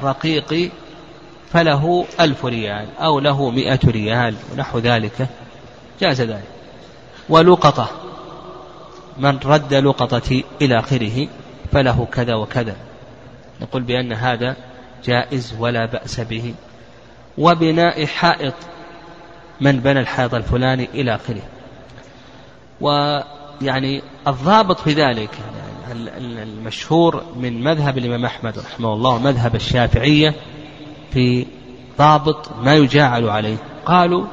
رقيقي 0.03 0.71
فله 1.53 2.07
ألف 2.21 2.45
ريال 2.45 2.89
أو 2.99 3.21
له 3.21 3.51
مئة 3.51 3.81
ريال 3.85 4.35
ونحو 4.53 4.79
ذلك. 4.79 5.29
جاز 6.01 6.21
ذلك. 6.21 6.49
ولقطة 7.29 7.89
من 9.19 9.39
رد 9.45 9.75
لقطتي 9.75 10.45
إلى 10.63 10.79
آخره 10.79 11.29
فله 11.73 12.07
كذا 12.13 12.35
وكذا. 12.35 12.77
نقول 13.61 13.83
بأن 13.83 14.13
هذا 14.13 14.57
جائز 15.05 15.55
ولا 15.59 15.87
بأس 15.87 16.21
به. 16.21 16.55
وبناء 17.39 18.07
حائط 18.07 18.55
من 19.61 19.81
بنى 19.81 20.01
الحائط 20.01 20.35
الفلاني 20.35 20.89
إلى 20.95 21.15
آخره. 21.15 21.43
ويعني 22.81 24.03
الضابط 24.27 24.81
في 24.81 24.93
ذلك 24.93 25.31
المشهور 26.19 27.23
من 27.37 27.65
مذهب 27.65 27.99
الإمام 27.99 28.25
أحمد 28.25 28.59
رحمه 28.59 28.93
الله 28.93 29.19
مذهب 29.19 29.55
الشافعية 29.55 30.35
في 31.13 31.47
ضابط 31.99 32.49
ما 32.63 32.75
يجاعل 32.75 33.29
عليه. 33.29 33.57
قالوا 33.87 34.27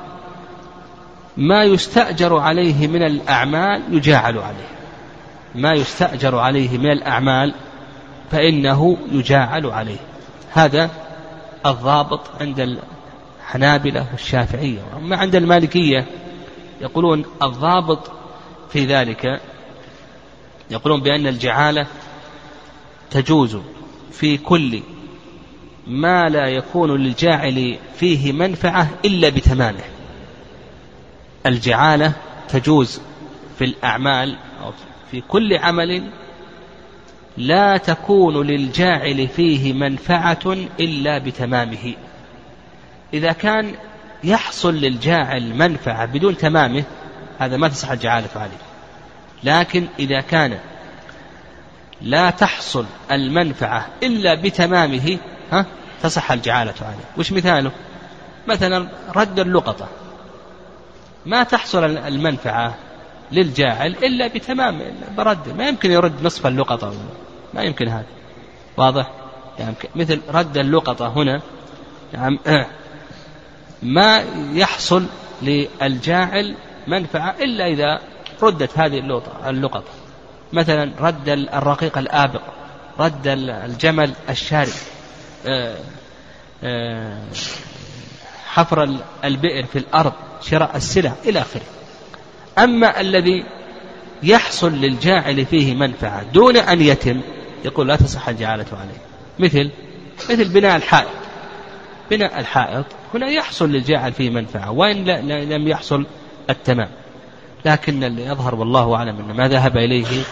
ما 1.37 1.63
يستأجر 1.63 2.37
عليه 2.37 2.87
من 2.87 3.03
الأعمال 3.03 3.81
يجاعل 3.91 4.37
عليه. 4.37 4.69
ما 5.55 5.73
يستأجر 5.73 6.37
عليه 6.37 6.77
من 6.77 6.91
الأعمال 6.91 7.53
فإنه 8.31 8.97
يجاعل 9.11 9.65
عليه. 9.65 9.99
هذا 10.53 10.89
الضابط 11.65 12.21
عند 12.41 12.59
الحنابلة 13.45 14.07
والشافعية. 14.11 14.79
أما 14.97 15.15
عند 15.17 15.35
المالكية 15.35 16.05
يقولون 16.81 17.25
الضابط 17.43 18.11
في 18.69 18.85
ذلك 18.85 19.41
يقولون 20.71 21.01
بأن 21.01 21.27
الجعالة 21.27 21.87
تجوز 23.11 23.57
في 24.11 24.37
كل 24.37 24.81
ما 25.87 26.23
لا 26.29 26.47
يكون 26.47 26.91
للجاعل 26.95 27.77
فيه 27.95 28.31
منفعة 28.31 28.89
إلا 29.05 29.29
بتمامه. 29.29 29.83
الجعالة 31.45 32.13
تجوز 32.49 33.01
في 33.57 33.65
الأعمال 33.65 34.37
أو 34.63 34.71
في 35.11 35.21
كل 35.21 35.57
عمل 35.57 36.03
لا 37.37 37.77
تكون 37.77 38.47
للجاعل 38.47 39.27
فيه 39.27 39.73
منفعة 39.73 40.57
إلا 40.79 41.17
بتمامه. 41.17 41.93
إذا 43.13 43.31
كان 43.31 43.75
يحصل 44.23 44.73
للجاعل 44.73 45.55
منفعة 45.55 46.05
بدون 46.05 46.37
تمامه 46.37 46.83
هذا 47.39 47.57
ما 47.57 47.67
تصح 47.67 47.91
الجعالة 47.91 48.29
عليه 48.35 48.57
لكن 49.43 49.87
إذا 49.99 50.21
كان 50.21 50.57
لا 52.01 52.29
تحصل 52.29 52.85
المنفعة 53.11 53.87
إلا 54.03 54.35
بتمامه 54.35 55.17
ها 55.51 55.65
تصح 56.03 56.31
الجعالة 56.31 56.73
عليه 56.81 57.05
وش 57.17 57.31
مثاله؟ 57.31 57.71
مثلا 58.47 58.87
رد 59.15 59.39
اللقطة. 59.39 59.87
ما 61.25 61.43
تحصل 61.43 61.97
المنفعة 61.97 62.75
للجاعل 63.31 63.91
إلا 64.03 64.27
بتمام 64.27 64.81
برد. 65.17 65.49
ما 65.57 65.67
يمكن 65.67 65.91
يرد 65.91 66.23
نصف 66.23 66.47
اللقطة. 66.47 66.93
ما 67.53 67.61
يمكن 67.61 67.87
هذا. 67.87 68.05
واضح؟ 68.77 69.11
يعني 69.59 69.75
مثل 69.95 70.21
رد 70.29 70.57
اللقطة 70.57 71.07
هنا. 71.07 71.41
يعني 72.13 72.39
ما 73.85 74.25
يحصل 74.53 75.05
للجاعل 75.41 76.55
منفعة 76.87 77.35
إلا 77.39 77.67
إذا 77.67 77.99
ردت 78.43 78.77
هذه 78.77 78.99
اللقطة 79.47 79.91
مثلا 80.53 80.91
رد 80.99 81.29
الرقيق 81.29 81.97
الآبق 81.97 82.41
رد 82.99 83.27
الجمل 83.27 84.13
الشارد 84.29 84.73
آه، 85.45 85.77
آه، 86.63 87.17
حفر 88.45 88.99
البئر 89.23 89.65
في 89.65 89.79
الأرض 89.79 90.13
شراء 90.41 90.75
السلع 90.75 91.13
إلى 91.25 91.39
آخره. 91.39 91.65
أما 92.57 93.01
الذي 93.01 93.45
يحصل 94.23 94.71
للجاعل 94.71 95.45
فيه 95.45 95.75
منفعة 95.75 96.23
دون 96.23 96.57
أن 96.57 96.81
يتم 96.81 97.21
يقول 97.65 97.87
لا 97.87 97.95
تصح 97.95 98.29
الجعالة 98.29 98.65
عليه. 98.71 99.01
مثل 99.39 99.71
مثل 100.29 100.49
بناء 100.49 100.75
الحائط. 100.75 101.09
بناء 102.11 102.39
الحائط 102.39 102.85
هنا 103.15 103.27
يحصل 103.27 103.69
للجاعل 103.69 104.13
فيه 104.13 104.29
منفعة 104.29 104.71
وإن 104.71 105.05
لم 105.49 105.67
يحصل 105.67 106.05
التمام. 106.49 106.89
لكن 107.65 108.03
اللي 108.03 108.25
يظهر 108.25 108.55
والله 108.55 108.95
أعلم 108.95 109.19
أن 109.19 109.35
ما 109.35 109.47
ذهب 109.47 109.77
إليه 109.77 110.23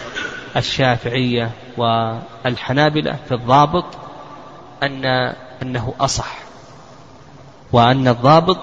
الشافعية 0.56 1.50
والحنابلة 1.76 3.16
في 3.28 3.34
الضابط 3.34 3.84
أن 4.82 5.04
أنه 5.62 5.94
أصح 6.00 6.38
وأن 7.72 8.08
الضابط 8.08 8.58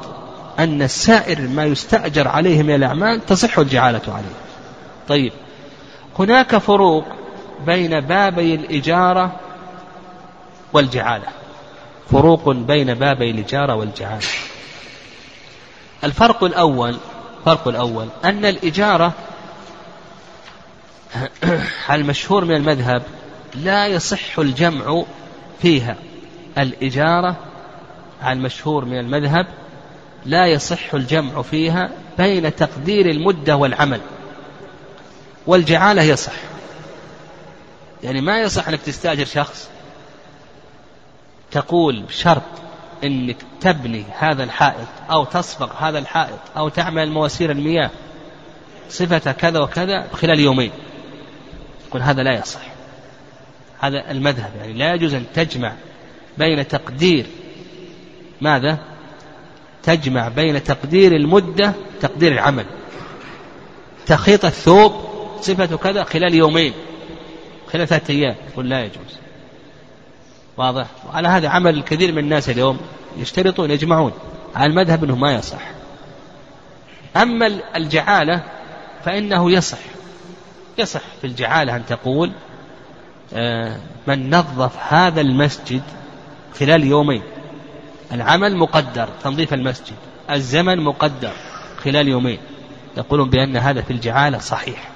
أن 0.59 0.81
السائر 0.81 1.41
ما 1.41 1.65
يستأجر 1.65 2.27
عليه 2.27 2.63
من 2.63 2.75
الأعمال 2.75 3.25
تصح 3.25 3.59
الجعالة 3.59 4.01
عليه. 4.07 4.35
طيب 5.07 5.33
هناك 6.19 6.57
فروق 6.57 7.05
بين 7.65 7.99
بابي 7.99 8.55
الإجارة 8.55 9.31
والجعالة. 10.73 11.27
فروق 12.11 12.49
بين 12.51 12.93
بابي 12.93 13.31
الإجارة 13.31 13.75
والجعالة 13.75 14.27
الفرق 16.03 16.43
الأول 16.43 16.97
الفرق 17.39 17.67
الأول 17.67 18.07
أن 18.25 18.45
الإجارة 18.45 19.13
المشهور 21.91 22.45
من 22.45 22.55
المذهب 22.55 23.03
لا 23.55 23.87
يصح 23.87 24.39
الجمع 24.39 25.03
فيها. 25.61 25.95
الإجارة 26.57 27.35
المشهور 28.25 28.85
من 28.85 28.99
المذهب 28.99 29.47
لا 30.25 30.47
يصح 30.47 30.93
الجمع 30.93 31.41
فيها 31.41 31.89
بين 32.17 32.55
تقدير 32.55 33.09
المدة 33.09 33.55
والعمل. 33.55 34.01
والجعالة 35.47 36.01
يصح. 36.01 36.33
يعني 38.03 38.21
ما 38.21 38.41
يصح 38.41 38.67
أنك 38.67 38.81
تستأجر 38.81 39.25
شخص 39.25 39.70
تقول 41.51 42.05
شرط 42.09 42.41
أنك 43.03 43.37
تبني 43.61 44.03
هذا 44.17 44.43
الحائط 44.43 44.87
أو 45.11 45.23
تصبغ 45.23 45.73
هذا 45.73 45.99
الحائط 45.99 46.39
أو 46.57 46.69
تعمل 46.69 47.11
مواسير 47.11 47.51
المياه 47.51 47.89
صفة 48.89 49.31
كذا 49.31 49.59
وكذا 49.59 50.07
خلال 50.13 50.39
يومين. 50.39 50.71
يقول 51.87 52.01
هذا 52.01 52.23
لا 52.23 52.39
يصح. 52.39 52.61
هذا 53.79 54.11
المذهب 54.11 54.51
يعني 54.59 54.73
لا 54.73 54.93
يجوز 54.93 55.13
أن 55.13 55.25
تجمع 55.33 55.73
بين 56.37 56.67
تقدير 56.67 57.25
ماذا؟ 58.41 58.77
تجمع 59.83 60.27
بين 60.27 60.63
تقدير 60.63 61.15
المدة 61.15 61.73
تقدير 62.01 62.31
العمل. 62.31 62.65
تخيط 64.05 64.45
الثوب 64.45 64.93
صفة 65.41 65.77
كذا 65.77 66.03
خلال 66.03 66.35
يومين 66.35 66.73
خلال 67.71 67.87
ثلاثة 67.87 68.13
أيام. 68.13 68.35
يقول 68.51 68.69
لا 68.69 68.83
يجوز. 68.83 69.21
واضح؟ 70.57 70.87
وعلى 71.07 71.27
هذا 71.27 71.49
عمل 71.49 71.77
الكثير 71.77 72.11
من 72.11 72.17
الناس 72.17 72.49
اليوم 72.49 72.79
يشترطون 73.17 73.71
يجمعون. 73.71 74.11
على 74.55 74.65
المذهب 74.65 75.03
أنه 75.03 75.15
ما 75.15 75.33
يصح. 75.33 75.61
أما 77.17 77.59
الجعالة 77.75 78.43
فإنه 79.05 79.51
يصح. 79.51 79.77
يصح 80.77 81.01
في 81.21 81.27
الجعالة 81.27 81.75
أن 81.75 81.85
تقول 81.85 82.31
آه، 83.33 83.77
من 84.07 84.35
نظف 84.35 84.93
هذا 84.93 85.21
المسجد 85.21 85.81
خلال 86.59 86.83
يومين. 86.83 87.21
العمل 88.11 88.57
مقدر 88.57 89.09
تنظيف 89.23 89.53
المسجد. 89.53 89.95
الزمن 90.29 90.79
مقدر 90.79 91.33
خلال 91.83 92.07
يومين. 92.07 92.39
يقولون 92.97 93.29
بأن 93.29 93.57
هذا 93.57 93.81
في 93.81 93.91
الجعالة 93.91 94.37
صحيح. 94.37 94.89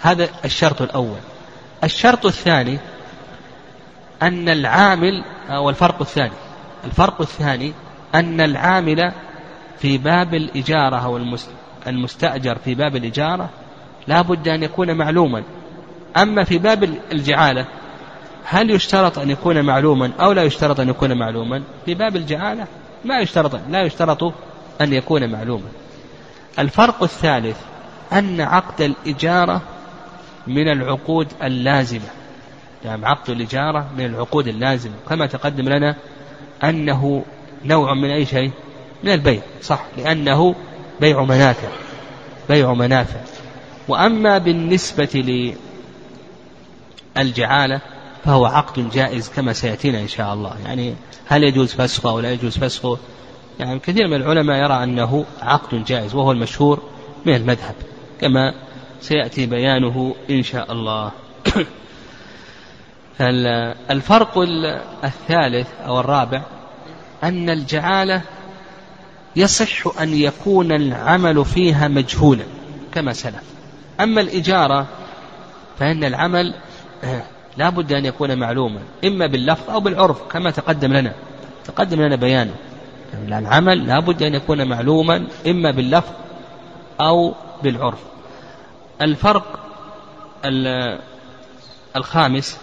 هذا 0.00 0.28
الشرط 0.44 0.82
الأول. 0.82 1.18
الشرط 1.84 2.26
الثاني 2.26 2.78
أن 4.22 4.48
العامل 4.48 5.24
أو 5.50 5.70
الفرق 5.70 6.00
الثاني. 6.00 6.32
الفرق 6.84 7.20
الثاني 7.20 7.72
أن 8.14 8.40
العامل 8.40 9.12
في 9.78 9.98
باب 9.98 10.34
الإجارة 10.34 10.96
أو 10.96 11.20
المستأجر 11.86 12.58
في 12.58 12.74
باب 12.74 12.96
الإجارة 12.96 13.48
لا 14.06 14.22
بد 14.22 14.48
أن 14.48 14.62
يكون 14.62 14.94
معلوما. 14.94 15.42
أما 16.16 16.44
في 16.44 16.58
باب 16.58 16.84
الجعالة 17.12 17.66
هل 18.44 18.70
يشترط 18.70 19.18
أن 19.18 19.30
يكون 19.30 19.64
معلوما 19.64 20.10
أو 20.20 20.32
لا 20.32 20.42
يشترط 20.42 20.80
أن 20.80 20.88
يكون 20.88 21.18
معلوما؟ 21.18 21.62
في 21.84 21.94
باب 21.94 22.16
الجعالة 22.16 22.66
ما 23.04 23.18
يشترط 23.18 23.60
لا 23.70 23.82
يشترط 23.82 24.22
أن 24.80 24.92
يكون 24.92 25.32
معلوما. 25.32 25.68
الفرق 26.58 27.02
الثالث 27.02 27.60
أن 28.12 28.40
عقد 28.40 28.80
الإجارة 28.80 29.62
من 30.46 30.68
العقود 30.68 31.28
اللازمة. 31.42 32.08
يعني 32.84 33.06
عقد 33.06 33.30
الإجارة 33.30 33.86
من 33.98 34.04
العقود 34.04 34.48
اللازمة. 34.48 34.94
كما 35.08 35.26
تقدم 35.26 35.68
لنا 35.68 35.96
أنه 36.64 37.24
نوع 37.64 37.94
من 37.94 38.10
أي 38.10 38.26
شيء؟ 38.26 38.50
من 39.04 39.12
البيع 39.12 39.42
صح 39.62 39.86
لأنه 39.98 40.54
بيع 41.00 41.22
منافع 41.24 41.68
بيع 42.48 42.74
منافع. 42.74 43.20
وأما 43.88 44.38
بالنسبة 44.38 45.54
للجعالة 47.16 47.80
فهو 48.24 48.46
عقد 48.46 48.90
جائز 48.90 49.28
كما 49.28 49.52
سيأتينا 49.52 50.00
إن 50.00 50.08
شاء 50.08 50.34
الله. 50.34 50.56
يعني 50.66 50.94
هل 51.26 51.44
يجوز 51.44 51.72
فسخه 51.72 52.10
أو 52.10 52.20
لا 52.20 52.32
يجوز 52.32 52.58
فسخه؟ 52.58 52.98
يعني 53.60 53.78
كثير 53.78 54.08
من 54.08 54.14
العلماء 54.14 54.56
يرى 54.56 54.84
أنه 54.84 55.24
عقد 55.42 55.84
جائز 55.84 56.14
وهو 56.14 56.32
المشهور 56.32 56.82
من 57.26 57.34
المذهب 57.34 57.74
كما 58.20 58.54
سيأتي 59.00 59.46
بيانه 59.46 60.14
إن 60.30 60.42
شاء 60.42 60.72
الله. 60.72 61.12
الفرق 63.90 64.38
الثالث 65.04 65.68
أو 65.86 66.00
الرابع 66.00 66.42
أن 67.22 67.50
الجعالة 67.50 68.22
يصح 69.36 70.00
أن 70.00 70.14
يكون 70.14 70.72
العمل 70.72 71.44
فيها 71.44 71.88
مجهولا 71.88 72.44
كما 72.92 73.12
سلف. 73.12 73.42
أما 74.00 74.20
الإجارة 74.20 74.86
فإن 75.78 76.04
العمل 76.04 76.54
لا 77.56 77.68
بد 77.68 77.92
أن 77.92 78.04
يكون 78.04 78.38
معلوما 78.38 78.80
إما 79.04 79.26
باللفظ 79.26 79.70
أو 79.70 79.80
بالعرف 79.80 80.22
كما 80.22 80.50
تقدم 80.50 80.92
لنا. 80.92 81.12
تقدم 81.64 82.02
لنا 82.02 82.16
بيانه. 82.16 82.54
العمل 83.28 83.86
لا 83.86 84.00
بد 84.00 84.22
أن 84.22 84.34
يكون 84.34 84.68
معلوما 84.68 85.26
إما 85.46 85.70
باللفظ 85.70 86.12
أو 87.00 87.34
بالعرف. 87.62 87.98
الفرق 89.02 89.60
الخامس 91.96 92.58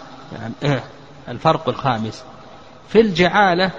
الفرق 1.28 1.68
الخامس. 1.68 2.24
في 2.88 3.00
الجعالة 3.00 3.70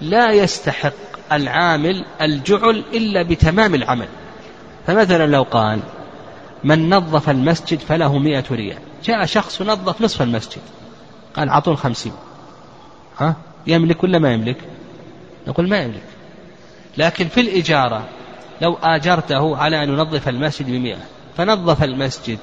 لا 0.00 0.32
يستحق 0.32 0.92
العامل 1.32 2.04
الجعل 2.20 2.84
إلا 2.92 3.22
بتمام 3.22 3.74
العمل. 3.74 4.08
فمثلا 4.86 5.26
لو 5.26 5.42
قال 5.42 5.80
من 6.64 6.90
نظف 6.94 7.30
المسجد 7.30 7.78
فله 7.78 8.18
مئة 8.18 8.44
ريال. 8.50 8.78
جاء 9.04 9.24
شخص 9.26 9.62
نظف 9.62 10.02
نصف 10.02 10.22
المسجد. 10.22 10.62
قال 11.36 11.48
أعطون 11.48 11.76
خمسين. 11.76 12.12
ها؟ 13.18 13.36
يملك 13.66 14.04
ولا 14.04 14.18
ما 14.18 14.32
يملك؟ 14.32 14.56
نقول 15.46 15.68
ما 15.68 15.78
يملك. 15.78 16.02
لكن 16.98 17.28
في 17.28 17.40
الإجارة 17.40 18.08
لو 18.60 18.78
آجرته 18.82 19.56
على 19.56 19.82
أن 19.84 19.88
ينظف 19.88 20.28
المسجد 20.28 20.66
بمئة 20.66 20.98
فنظف 21.36 21.84
المسجد 21.84 22.38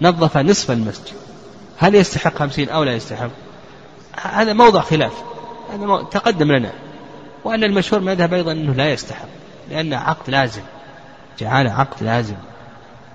نظف 0.00 0.36
نصف 0.36 0.70
المسجد. 0.70 1.16
هل 1.82 1.94
يستحق 1.94 2.38
خمسين 2.38 2.68
أو 2.68 2.84
لا 2.84 2.92
يستحق؟ 2.92 3.30
هذا 4.22 4.52
موضع 4.52 4.80
خلاف. 4.80 5.12
هذا 5.72 6.02
تقدم 6.10 6.52
لنا. 6.52 6.72
وأن 7.44 7.64
المشهور 7.64 8.02
من 8.02 8.08
المذهب 8.08 8.34
أيضا 8.34 8.52
أنه 8.52 8.72
لا 8.72 8.92
يستحق 8.92 9.28
لأن 9.70 9.94
عقد 9.94 10.30
لازم. 10.30 10.62
جعل 11.38 11.68
عقد 11.68 12.02
لازم. 12.02 12.34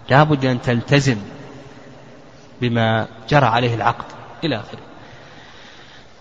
لا 0.10 0.24
بد 0.24 0.46
أن 0.46 0.62
تلتزم 0.62 1.18
بما 2.62 3.08
جرى 3.30 3.46
عليه 3.46 3.76
العقد 3.76 4.06
إلى 4.44 4.56
آخره. 4.56 4.80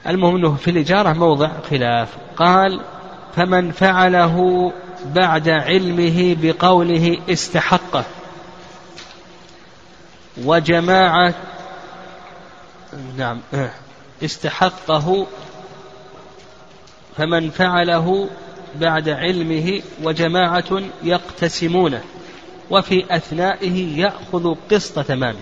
المهم 0.07 0.37
أنه 0.37 0.55
في 0.55 0.71
الإجارة 0.71 1.13
موضع 1.13 1.51
خلاف. 1.71 2.09
قال 2.37 2.81
فمن 3.37 3.73
فعله 3.73 4.73
بعد 5.05 5.49
علمه 5.49 6.37
بقوله 6.43 7.19
استحقه 7.29 8.05
وجماعة 10.45 11.35
نعم. 13.17 13.41
استحقه 14.25 15.27
فمن 17.17 17.51
فعله 17.51 18.29
بعد 18.75 19.09
علمه 19.09 19.83
وجماعة 20.03 20.83
يقتسمونه 21.03 22.03
وفي 22.71 23.05
أثنائه 23.11 23.99
يأخذ 23.99 24.55
قسط 24.71 24.99
تمامه. 25.05 25.41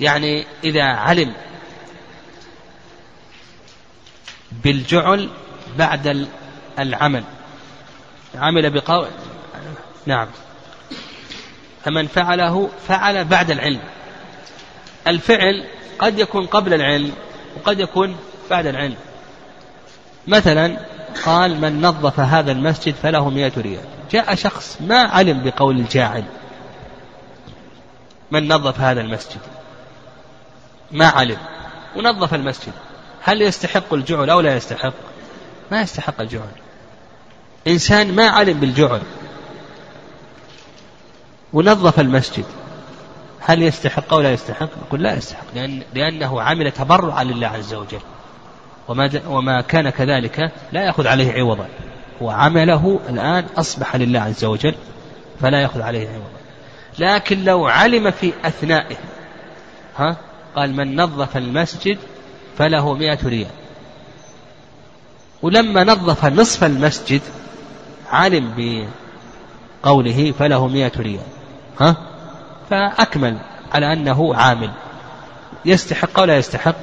يعني 0.00 0.46
إذا 0.64 0.84
علم 0.84 1.34
بالجعل 4.52 5.30
بعد 5.78 6.28
العمل 6.78 7.24
عمل 8.34 8.70
بقول 8.70 9.08
نعم. 10.06 10.28
فمن 11.84 12.06
فعله 12.06 12.70
فعل 12.88 13.24
بعد 13.24 13.50
العلم. 13.50 13.80
الفعل 15.06 15.64
قد 15.98 16.18
يكون 16.18 16.46
قبل 16.46 16.74
العلم 16.74 17.12
وقد 17.56 17.80
يكون 17.80 18.16
بعد 18.50 18.66
العلم. 18.66 18.96
مثلا 20.26 20.76
قال 21.24 21.60
من 21.60 21.80
نظف 21.80 22.20
هذا 22.20 22.52
المسجد 22.52 22.94
فله 22.94 23.30
مئة 23.30 23.52
ريال. 23.56 23.84
جاء 24.10 24.34
شخص 24.34 24.78
ما 24.80 24.98
علم 24.98 25.42
بقول 25.44 25.76
الجاعل. 25.76 26.24
من 28.30 28.48
نظف 28.48 28.80
هذا 28.80 29.00
المسجد؟ 29.00 29.40
ما 30.92 31.06
علم. 31.06 31.38
ونظف 31.96 32.34
المسجد. 32.34 32.72
هل 33.22 33.42
يستحق 33.42 33.94
الجعل 33.94 34.30
أو 34.30 34.40
لا 34.40 34.56
يستحق؟ 34.56 34.92
ما 35.70 35.80
يستحق 35.80 36.20
الجعل. 36.20 36.52
إنسان 37.66 38.14
ما 38.14 38.28
علم 38.28 38.60
بالجعل. 38.60 39.00
ونظف 41.52 42.00
المسجد. 42.00 42.44
هل 43.40 43.62
يستحق 43.62 44.12
أو 44.12 44.20
لا 44.20 44.32
يستحق؟ 44.32 44.68
نقول 44.86 45.02
لا 45.02 45.16
يستحق. 45.16 45.44
لأن 45.54 45.82
لأنه 45.94 46.42
عمل 46.42 46.72
تبرعا 46.72 47.24
لله 47.24 47.46
عز 47.46 47.74
وجل. 47.74 48.00
وما, 48.88 49.10
وما 49.28 49.60
كان 49.60 49.90
كذلك 49.90 50.52
لا 50.72 50.84
يأخذ 50.84 51.06
عليه 51.06 51.32
عوضا. 51.32 51.68
وعمله 52.20 53.00
الآن 53.08 53.46
أصبح 53.56 53.96
لله 53.96 54.20
عز 54.20 54.44
وجل 54.44 54.74
فلا 55.40 55.60
يأخذ 55.60 55.82
عليه 55.82 56.08
عوضا. 56.08 56.38
لكن 56.98 57.44
لو 57.44 57.66
علم 57.66 58.10
في 58.10 58.32
أثنائه 58.44 58.96
ها؟ 59.96 60.16
قال 60.56 60.74
من 60.74 61.00
نظف 61.00 61.36
المسجد 61.36 61.98
فله 62.58 62.94
مئة 62.94 63.18
ريال. 63.28 63.50
ولما 65.42 65.84
نظف 65.84 66.24
نصف 66.24 66.64
المسجد 66.64 67.20
علم 68.10 68.54
بقوله 69.84 70.32
فله 70.38 70.66
مئة 70.66 70.92
ريال 70.98 71.26
ها؟ 71.80 71.96
فأكمل 72.70 73.38
على 73.72 73.92
أنه 73.92 74.34
عامل. 74.34 74.70
يستحق 75.64 76.18
أو 76.18 76.24
لا 76.24 76.36
يستحق؟ 76.36 76.76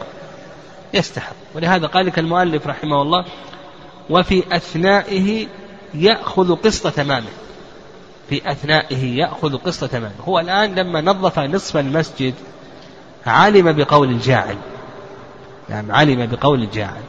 يستحق. 0.94 1.36
ولهذا 1.56 1.88
قال 1.88 2.06
لك 2.06 2.20
المؤلف 2.20 2.68
رحمه 2.68 3.02
الله 3.02 3.26
وفي 4.10 4.44
أثنائه 4.56 5.48
يأخذ 5.94 6.56
قسط 6.56 6.94
تمامه. 6.94 7.32
في 8.30 8.52
أثنائه 8.52 9.18
يأخذ 9.18 9.58
قسط 9.58 9.90
تمامه. 9.90 10.16
هو 10.28 10.40
الآن 10.40 10.76
لما 10.76 11.02
نظف 11.02 11.40
نصف 11.40 11.78
المسجد 11.78 12.34
علم 13.28 13.72
بقول 13.72 14.10
الجاعل. 14.10 14.58
نعم 15.70 15.92
علم 15.92 16.26
بقول 16.26 16.64
الجاعل. 16.64 17.02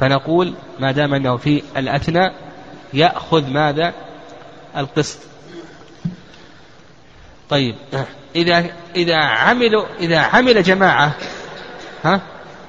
فنقول 0.00 0.52
ما 0.80 0.92
دام 0.92 1.14
أنه 1.14 1.36
في 1.36 1.62
الأثنى 1.76 2.32
يأخذ 2.92 3.50
ماذا؟ 3.50 3.92
القسط. 4.76 5.29
طيب. 7.50 7.74
إذا 8.36 8.66
إذا 8.96 9.16
عملوا 9.16 9.84
إذا 10.00 10.18
عمل 10.18 10.62
جماعة 10.62 11.14
ها 12.04 12.20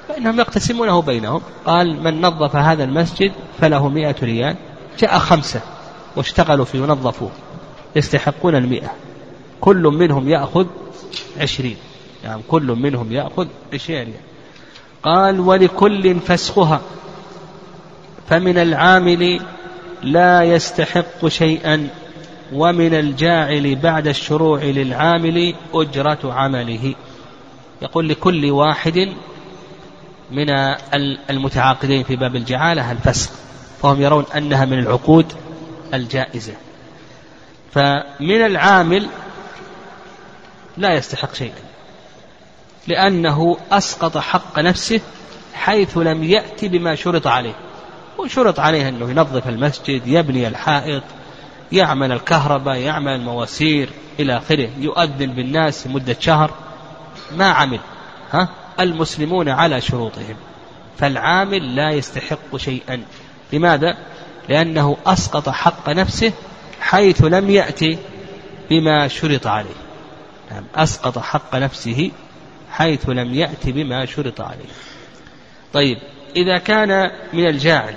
فإنهم 0.07 0.39
يقتسمونه 0.39 1.01
بينهم. 1.01 1.41
قال 1.65 2.03
من 2.03 2.21
نظف 2.21 2.55
هذا 2.55 2.83
المسجد 2.83 3.31
فله 3.59 3.89
مئة 3.89 4.15
ريال. 4.23 4.55
جاء 4.99 5.19
خمسة 5.19 5.61
واشتغلوا 6.15 6.65
فيه 6.65 6.79
ونظفوه. 6.79 7.31
يستحقون 7.95 8.55
المئة. 8.55 8.91
كل 9.61 9.83
منهم 9.83 10.29
يأخذ 10.29 10.65
عشرين. 11.41 11.77
يعني 12.23 12.41
كل 12.47 12.63
منهم 12.63 13.11
يأخذ 13.11 13.47
عشرين 13.73 14.03
ريال. 14.03 14.19
قال 15.03 15.39
ولكل 15.39 16.19
فسخها 16.19 16.81
فمن 18.29 18.57
العامل 18.57 19.41
لا 20.03 20.43
يستحق 20.43 21.27
شيئا. 21.27 21.87
ومن 22.53 22.93
الجاعل 22.93 23.75
بعد 23.75 24.07
الشروع 24.07 24.63
للعامل 24.63 25.53
أجرة 25.73 26.19
عمله. 26.23 26.95
يقول 27.81 28.09
لكل 28.09 28.51
واحد 28.51 29.13
من 30.31 30.49
المتعاقدين 31.29 32.03
في 32.03 32.15
باب 32.15 32.35
الجعالة 32.35 32.91
الفسخ 32.91 33.31
فهم 33.81 34.01
يرون 34.01 34.25
أنها 34.35 34.65
من 34.65 34.79
العقود 34.79 35.33
الجائزة. 35.93 36.53
فمن 37.71 38.45
العامل 38.45 39.07
لا 40.77 40.93
يستحق 40.93 41.33
شيئا 41.33 41.61
لأنه 42.87 43.57
أسقط 43.71 44.17
حق 44.17 44.59
نفسه 44.59 45.01
حيث 45.53 45.97
لم 45.97 46.23
يأتي 46.23 46.67
بما 46.67 46.95
شرط 46.95 47.27
عليه. 47.27 47.55
وشرط 48.17 48.59
عليه 48.59 48.89
أنه 48.89 49.09
ينظف 49.09 49.47
المسجد 49.47 50.07
يبني 50.07 50.47
الحائط 50.47 51.03
يعمل 51.71 52.11
الكهرباء 52.11 52.77
يعمل 52.77 53.15
المواسير 53.15 53.89
إلى 54.19 54.37
آخره 54.37 54.69
يؤذن 54.77 55.33
بالناس 55.33 55.87
لمدة 55.87 56.15
شهر. 56.19 56.51
ما 57.31 57.45
عمل 57.45 57.79
ها؟ 58.31 58.49
المسلمون 58.79 59.49
على 59.49 59.81
شروطهم. 59.81 60.35
فالعامل 60.97 61.75
لا 61.75 61.91
يستحق 61.91 62.57
شيئا. 62.57 63.03
لماذا؟ 63.53 63.97
لأنه 64.49 64.97
أسقط 65.05 65.49
حق 65.49 65.89
نفسه 65.89 66.33
حيث 66.81 67.23
لم 67.23 67.49
يأتي 67.49 67.97
بما 68.69 69.07
شرط 69.07 69.47
عليه. 69.47 69.81
نعم 70.51 70.63
أسقط 70.75 71.19
حق 71.19 71.55
نفسه 71.55 72.11
حيث 72.71 73.09
لم 73.09 73.33
يأتي 73.33 73.71
بما 73.71 74.05
شرط 74.05 74.41
عليه. 74.41 74.71
طيب 75.73 75.97
إذا 76.35 76.57
كان 76.57 77.11
من 77.33 77.47
الجاعل 77.47 77.95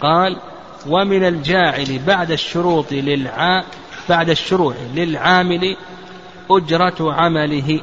قال 0.00 0.40
ومن 0.86 1.24
الجاعل 1.24 2.00
بعد 2.06 2.30
الشروط 2.30 2.92
للع 2.92 3.64
بعد 4.08 4.30
الشروع 4.30 4.74
للعامل 4.94 5.76
أجرة 6.50 7.12
عمله. 7.14 7.80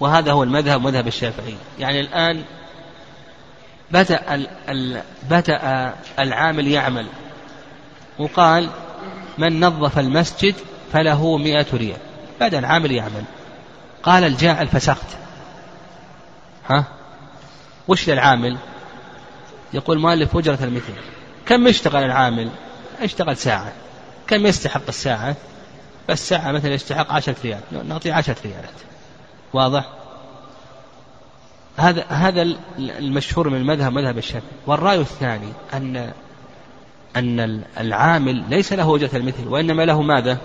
وهذا 0.00 0.32
هو 0.32 0.42
المذهب 0.42 0.80
مذهب 0.80 1.06
الشافعي. 1.06 1.54
يعني 1.78 2.00
الآن 2.00 2.42
بدأ 3.90 4.34
ال 4.34 4.48
ال 4.68 5.02
بدأ 5.30 5.94
العامل 6.18 6.66
يعمل. 6.68 7.06
وقال 8.18 8.70
من 9.38 9.60
نظف 9.60 9.98
المسجد 9.98 10.54
فله 10.92 11.36
مئة 11.36 11.66
ريال. 11.74 11.98
بدأ 12.40 12.58
العامل 12.58 12.92
يعمل. 12.92 13.24
قال 14.02 14.24
الجاعل 14.24 14.68
فسخت. 14.68 15.06
ها؟ 16.68 16.84
وش 17.88 18.08
للعامل؟ 18.10 18.58
يقول 19.74 19.98
مؤلف 19.98 20.36
أجرة 20.36 20.58
المثل. 20.62 20.92
كم 21.46 21.66
يشتغل 21.66 22.04
العامل؟ 22.04 22.50
اشتغل 23.00 23.36
ساعة. 23.36 23.72
كم 24.26 24.46
يستحق 24.46 24.82
الساعة؟ 24.88 25.36
بس 26.08 26.28
ساعة 26.28 26.52
مثلا 26.52 26.74
يستحق 26.74 27.12
عشرة 27.12 27.36
ريال. 27.44 27.60
نعطيه 27.88 28.12
عشرة 28.12 28.36
ريالات. 28.44 28.74
واضح؟ 29.52 29.88
هذا 31.76 32.04
هذا 32.08 32.54
المشهور 32.78 33.48
من 33.48 33.56
المذهب 33.56 33.92
مذهب 33.92 34.18
الشافعي. 34.18 34.50
والرأي 34.66 35.00
الثاني 35.00 35.52
أن 35.74 36.12
أن 37.16 37.62
العامل 37.80 38.44
ليس 38.50 38.72
له 38.72 38.96
أجرة 38.96 39.16
المثل 39.16 39.48
وإنما 39.48 39.82
له 39.84 40.02
ماذا؟ 40.02 40.38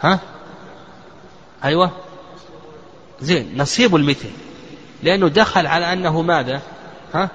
ها؟ 0.00 0.20
أيوة. 1.64 1.90
زين 3.20 3.62
نصيب 3.62 3.96
المثل. 3.96 4.30
لأنه 5.02 5.28
دخل 5.28 5.66
على 5.66 5.92
أنه 5.92 6.22
ماذا؟ 6.22 6.62
ها؟ 7.14 7.30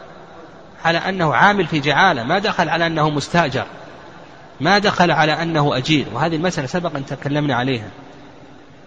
على 0.86 0.98
أنه 0.98 1.36
عامل 1.36 1.68
في 1.68 1.80
جعالة 1.80 2.24
ما 2.24 2.40
دخل 2.40 2.70
على 2.70 2.88
أنه 2.88 3.10
مستأجر 3.10 3.66
ما 4.62 4.80
دخل 4.80 5.12
على 5.12 5.42
أنه 5.42 5.78
أجير 5.78 6.06
وهذه 6.14 6.36
المسألة 6.36 6.68
سبق 6.68 6.96
أن 6.96 7.06
تكلمنا 7.06 7.56
عليها. 7.56 7.90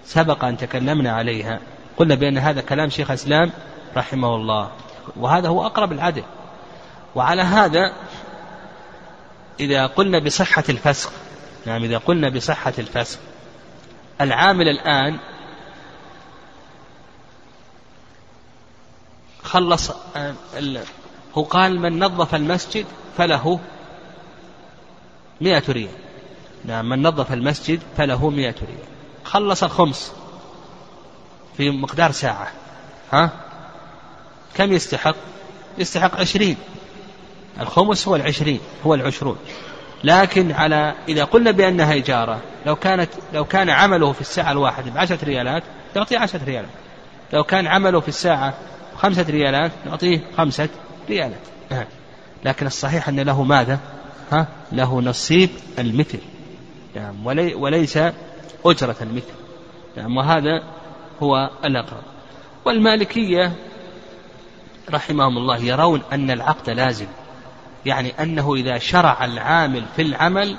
سبق 0.04 0.44
أن 0.44 0.56
تكلمنا 0.56 1.12
عليها. 1.12 1.60
قلنا 1.96 2.14
بأن 2.14 2.38
هذا 2.38 2.60
كلام 2.60 2.90
شيخ 2.90 3.10
الإسلام 3.10 3.50
رحمه 3.96 4.36
الله 4.36 4.70
وهذا 5.16 5.48
هو 5.48 5.66
أقرب 5.66 5.92
العدل. 5.92 6.24
وعلى 7.14 7.42
هذا 7.42 7.92
إذا 9.60 9.86
قلنا 9.86 10.18
بصحة 10.18 10.64
الفسخ 10.68 11.10
نعم 11.66 11.84
إذا 11.84 11.98
قلنا 11.98 12.28
بصحة 12.28 12.72
الفسخ 12.78 13.18
العامل 14.20 14.68
الآن 14.68 15.18
خلص 19.42 19.90
آه، 20.16 20.34
هو 21.34 21.42
قال 21.42 21.80
من 21.80 21.98
نظف 21.98 22.34
المسجد 22.34 22.86
فله 23.16 23.60
مئة 25.40 25.62
ريال. 25.68 25.90
نعم 26.64 26.88
من 26.88 27.02
نظف 27.02 27.32
المسجد 27.32 27.80
فله 27.96 28.30
مئة 28.30 28.54
ريال. 28.60 28.86
خلص 29.24 29.62
الخمس 29.62 30.12
في 31.56 31.70
مقدار 31.70 32.12
ساعة. 32.12 32.48
ها؟ 33.12 33.30
كم 34.54 34.72
يستحق؟ 34.72 35.16
يستحق 35.78 36.20
عشرين. 36.20 36.56
الخمس 37.60 38.08
هو 38.08 38.16
العشرين 38.16 38.60
هو 38.86 38.94
العشرون. 38.94 39.36
لكن 40.04 40.52
على 40.52 40.94
إذا 41.08 41.24
قلنا 41.24 41.50
بأنها 41.50 41.94
إجارة 41.94 42.40
لو 42.66 42.76
كانت 42.76 43.10
لو 43.32 43.44
كان 43.44 43.70
عمله 43.70 44.12
في 44.12 44.20
الساعة 44.20 44.52
الواحدة 44.52 44.90
بعشرة 44.90 45.24
ريالات 45.24 45.62
يعطيه 45.96 46.18
عشرة 46.18 46.44
ريالات. 46.44 46.70
لو 47.32 47.44
كان 47.44 47.66
عمله 47.66 48.00
في 48.00 48.08
الساعة 48.08 48.54
خمسة 48.96 49.26
ريالات 49.30 49.72
نعطيه 49.86 50.20
خمسة 50.36 50.68
ريالات 51.08 51.40
لكن 52.44 52.66
الصحيح 52.66 53.08
أن 53.08 53.20
له 53.20 53.42
ماذا؟ 53.42 53.78
ها؟ 54.32 54.46
له 54.72 55.00
نصيب 55.00 55.50
المثل. 55.78 56.18
نعم 56.96 57.26
ولي 57.26 57.54
وليس 57.54 57.98
أجرة 58.64 58.96
المثل. 59.02 59.32
نعم 59.96 60.16
وهذا 60.16 60.62
هو 61.22 61.50
الأقرب. 61.64 62.02
والمالكية 62.64 63.52
رحمهم 64.90 65.38
الله 65.38 65.58
يرون 65.58 66.02
أن 66.12 66.30
العقد 66.30 66.70
لازم. 66.70 67.06
يعني 67.86 68.22
أنه 68.22 68.54
إذا 68.54 68.78
شرع 68.78 69.24
العامل 69.24 69.84
في 69.96 70.02
العمل 70.02 70.56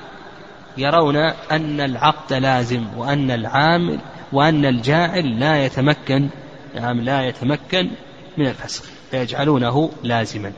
يرون 0.77 1.15
أن 1.51 1.81
العقد 1.81 2.33
لازم 2.33 2.85
وأن 2.97 3.31
العامل 3.31 3.99
وأن 4.31 4.65
الجاعل 4.65 5.39
لا 5.39 5.65
يتمكن 5.65 6.29
نعم 6.75 7.01
لا 7.01 7.27
يتمكن 7.27 7.91
من 8.37 8.47
الفسخ. 8.47 8.92
فيجعلونه 9.13 9.91
لازما. 10.03 10.53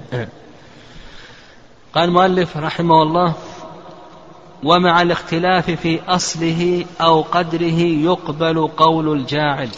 قال 1.93 2.03
المؤلف 2.03 2.57
رحمه 2.57 3.01
الله 3.03 3.35
ومع 4.63 5.01
الاختلاف 5.01 5.71
في 5.71 6.01
أصله 6.07 6.85
أو 7.01 7.21
قدره 7.21 7.79
يقبل 7.81 8.67
قول 8.67 9.19
الجاعل. 9.19 9.69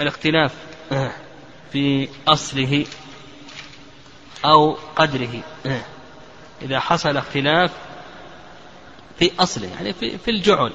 الاختلاف 0.00 0.54
في 1.72 2.08
أصله 2.28 2.86
أو 4.44 4.76
قدره. 4.96 5.42
إذا 6.62 6.80
حصل 6.80 7.16
اختلاف 7.16 7.70
في 9.18 9.30
أصله 9.40 9.68
يعني 9.68 9.92
في, 9.92 10.18
في 10.18 10.30
الجعل. 10.30 10.72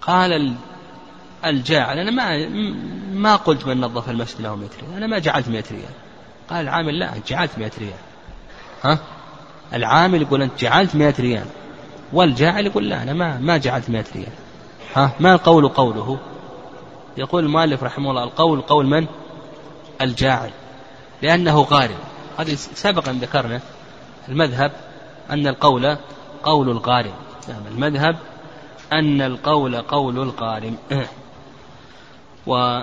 قال 0.00 0.54
الجاعل 1.44 1.98
أنا 1.98 2.10
ما 2.10 2.36
ما 3.16 3.36
قلت 3.36 3.66
من 3.66 3.80
نظف 3.80 4.10
المسجد 4.10 4.40
له 4.40 4.56
100 4.56 4.68
ريال. 4.82 4.96
أنا 4.96 5.06
ما 5.06 5.18
جعلت 5.18 5.48
100 5.48 5.64
ريال. 5.70 5.92
قال 6.50 6.60
العامل 6.60 6.98
لا 6.98 7.16
أنت 7.16 7.28
جعلت 7.28 7.58
100 7.58 7.70
ريال. 7.78 7.98
ها؟ 8.84 8.98
العامل 9.74 10.22
يقول 10.22 10.42
أنت 10.42 10.60
جعلت 10.60 10.96
100 10.96 11.14
ريال. 11.18 11.46
والجاعل 12.12 12.66
يقول 12.66 12.88
لا 12.88 13.02
أنا 13.02 13.12
ما 13.12 13.38
ما 13.38 13.56
جعلت 13.56 13.90
100 13.90 14.04
ريال. 14.14 14.32
ها؟ 14.96 15.10
ما 15.20 15.34
القول 15.34 15.68
قوله؟ 15.68 16.18
يقول 17.16 17.44
المؤلف 17.44 17.82
رحمه 17.82 18.10
الله 18.10 18.24
القول 18.24 18.60
قول 18.60 18.86
من؟ 18.86 19.06
الجاعل. 20.00 20.50
لأنه 21.22 21.60
غارم 21.60 21.98
هذه 22.38 22.54
سبقا 22.54 23.12
ذكرنا 23.12 23.60
المذهب 24.28 24.72
أن 25.30 25.46
القول 25.46 25.96
قول 26.42 26.70
الغارم 26.70 27.14
نعم 27.48 27.66
المذهب 27.70 28.16
أن 28.92 29.22
القول 29.22 29.76
قول 29.76 30.18
الغارم 30.18 30.76
و 32.46 32.80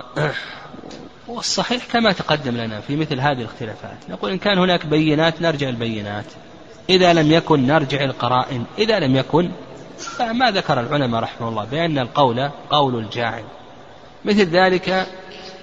والصحيح 1.28 1.84
كما 1.92 2.12
تقدم 2.12 2.56
لنا 2.56 2.80
في 2.80 2.96
مثل 2.96 3.20
هذه 3.20 3.38
الاختلافات. 3.38 3.96
نقول 4.08 4.30
إن 4.30 4.38
كان 4.38 4.58
هناك 4.58 4.86
بينات 4.86 5.42
نرجع 5.42 5.68
البينات. 5.68 6.24
إذا 6.90 7.12
لم 7.12 7.32
يكن 7.32 7.66
نرجع 7.66 8.04
القرائن. 8.04 8.64
إذا 8.78 8.98
لم 8.98 9.16
يكن 9.16 9.50
فما 9.98 10.50
ذكر 10.50 10.80
العلماء 10.80 11.22
رحمه 11.22 11.48
الله 11.48 11.64
بأن 11.64 11.98
القول 11.98 12.50
قول 12.70 12.98
الجاعل. 12.98 13.44
مثل 14.24 14.44
ذلك 14.44 15.06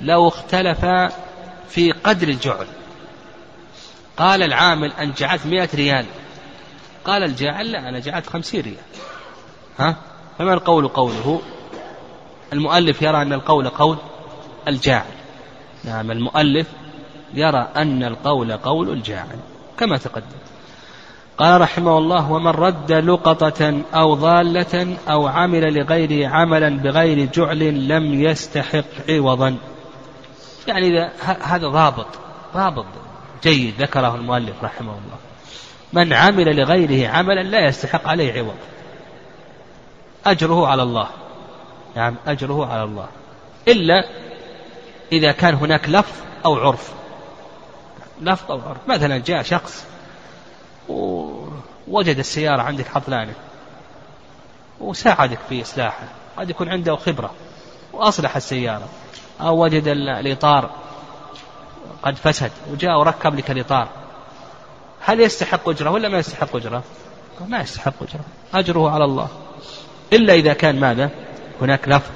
لو 0.01 0.27
اختلف 0.27 0.85
في 1.69 1.91
قدر 1.91 2.27
الجعل. 2.27 2.67
قال 4.17 4.43
العامل 4.43 4.91
أن 4.91 5.11
جعلت 5.17 5.45
مئة 5.45 5.69
ريال. 5.75 6.05
قال 7.05 7.23
الجاعل 7.23 7.71
لا 7.71 7.89
أنا 7.89 7.99
جعلت 7.99 8.27
خمسين 8.27 8.61
ريال. 8.61 8.75
ها؟ 9.79 9.95
فما 10.37 10.53
القول 10.53 10.87
قوله؟ 10.87 11.41
المؤلف 12.53 13.01
يرى 13.01 13.21
أن 13.21 13.33
القول 13.33 13.69
قول 13.69 13.97
الجاعل. 14.67 15.11
نعم 15.83 16.11
المؤلف 16.11 16.67
يرى 17.33 17.67
أن 17.75 18.03
القول 18.03 18.57
قول 18.57 18.89
الجاعل 18.89 19.39
كما 19.77 19.97
تقدم. 19.97 20.41
قال 21.37 21.61
رحمه 21.61 21.97
الله 21.97 22.31
ومن 22.31 22.47
رد 22.47 22.91
لقطة 22.91 23.81
أو 23.93 24.13
ضالة 24.13 24.97
أو 25.09 25.27
عمل 25.27 25.73
لغيره 25.73 26.27
عملا 26.27 26.69
بغير 26.69 27.29
جعل 27.33 27.87
لم 27.87 28.23
يستحق 28.23 29.09
عوضا. 29.09 29.57
يعني 30.67 31.09
هذا 31.41 31.67
ضابط 31.67 32.07
ضابط 32.53 32.85
جيد 33.43 33.81
ذكره 33.81 34.15
المؤلف 34.15 34.63
رحمه 34.63 34.91
الله. 34.91 35.17
من 35.93 36.13
عمل 36.13 36.55
لغيره 36.55 37.09
عملا 37.09 37.41
لا 37.43 37.65
يستحق 37.67 38.07
عليه 38.07 38.33
عوض. 38.33 38.55
أجره 40.25 40.67
على 40.67 40.83
الله. 40.83 41.07
نعم 41.95 42.15
أجره 42.27 42.65
على 42.65 42.83
الله. 42.83 43.07
إلا 43.67 44.03
إذا 45.11 45.31
كان 45.31 45.55
هناك 45.55 45.89
لفظ 45.89 46.15
أو 46.45 46.55
عرف. 46.55 46.91
لفظ 48.21 48.51
أو 48.51 48.61
عرف. 48.69 48.77
مثلا 48.87 49.17
جاء 49.17 49.43
شخص 49.43 49.85
ووجد 50.89 52.17
السيارة 52.17 52.61
عندك 52.61 52.95
عطلانة 52.95 53.33
وساعدك 54.79 55.39
في 55.49 55.61
إصلاحها. 55.61 56.07
قد 56.37 56.49
يكون 56.49 56.69
عنده 56.69 56.95
خبرة 56.95 57.31
وأصلح 57.93 58.35
السيارة. 58.35 58.89
أو 59.41 59.63
وجد 59.63 59.87
الإطار 59.87 60.69
قد 62.03 62.15
فسد 62.15 62.51
وجاء 62.71 62.99
وركب 62.99 63.35
لك 63.35 63.51
الإطار. 63.51 63.87
هل 65.01 65.21
يستحق 65.21 65.69
أجرة 65.69 65.89
ولا 65.89 66.09
ما 66.09 66.17
يستحق 66.17 66.55
أجرة؟ 66.55 66.83
ما 67.47 67.61
يستحق 67.61 68.03
أجرة. 68.03 68.23
أجره 68.53 68.91
على 68.91 69.05
الله. 69.05 69.27
إلا 70.13 70.33
إذا 70.33 70.53
كان 70.53 70.79
ماذا؟ 70.79 71.09
هناك 71.61 71.89
لفظ. 71.89 72.11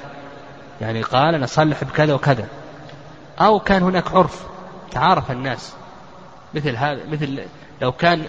يعني 0.80 1.02
قال 1.02 1.34
أنا 1.34 1.44
أصلح 1.44 1.84
بكذا 1.84 2.14
وكذا. 2.14 2.48
أو 3.40 3.60
كان 3.60 3.82
هناك 3.82 4.12
عرف. 4.12 4.46
تعارف 4.90 5.30
الناس. 5.30 5.74
مثل 6.54 6.76
هذا 6.76 7.06
مثل 7.06 7.40
لو 7.82 7.92
كان 7.92 8.24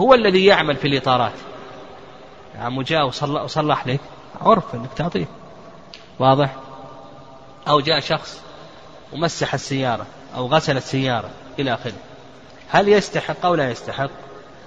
هو 0.00 0.14
الذي 0.14 0.44
يعمل 0.44 0.76
في 0.76 0.88
الإطارات. 0.88 1.32
يعني 2.54 2.82
جاء 2.82 3.06
وصلح 3.06 3.86
لك 3.86 4.00
عرف 4.40 4.74
أنك 4.74 4.92
تعطيه. 4.96 5.26
واضح؟ 6.18 6.56
أو 7.68 7.80
جاء 7.80 8.00
شخص 8.00 8.40
ومسح 9.12 9.54
السيارة 9.54 10.06
أو 10.36 10.46
غسل 10.46 10.76
السيارة 10.76 11.30
إلى 11.58 11.74
آخره. 11.74 11.92
هل 12.68 12.88
يستحق 12.88 13.46
أو 13.46 13.54
لا 13.54 13.70
يستحق؟ 13.70 14.10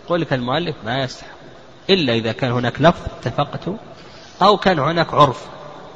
يقول 0.06 0.22
لك 0.22 0.34
المؤلف 0.34 0.76
ما 0.86 1.04
يستحق. 1.04 1.38
إلا 1.90 2.14
إذا 2.14 2.32
كان 2.32 2.52
هناك 2.52 2.82
لفظ 2.82 3.06
اتفقته 3.06 3.78
أو 4.42 4.58
كان 4.58 4.80
هناك 4.80 5.14
عرف. 5.14 5.48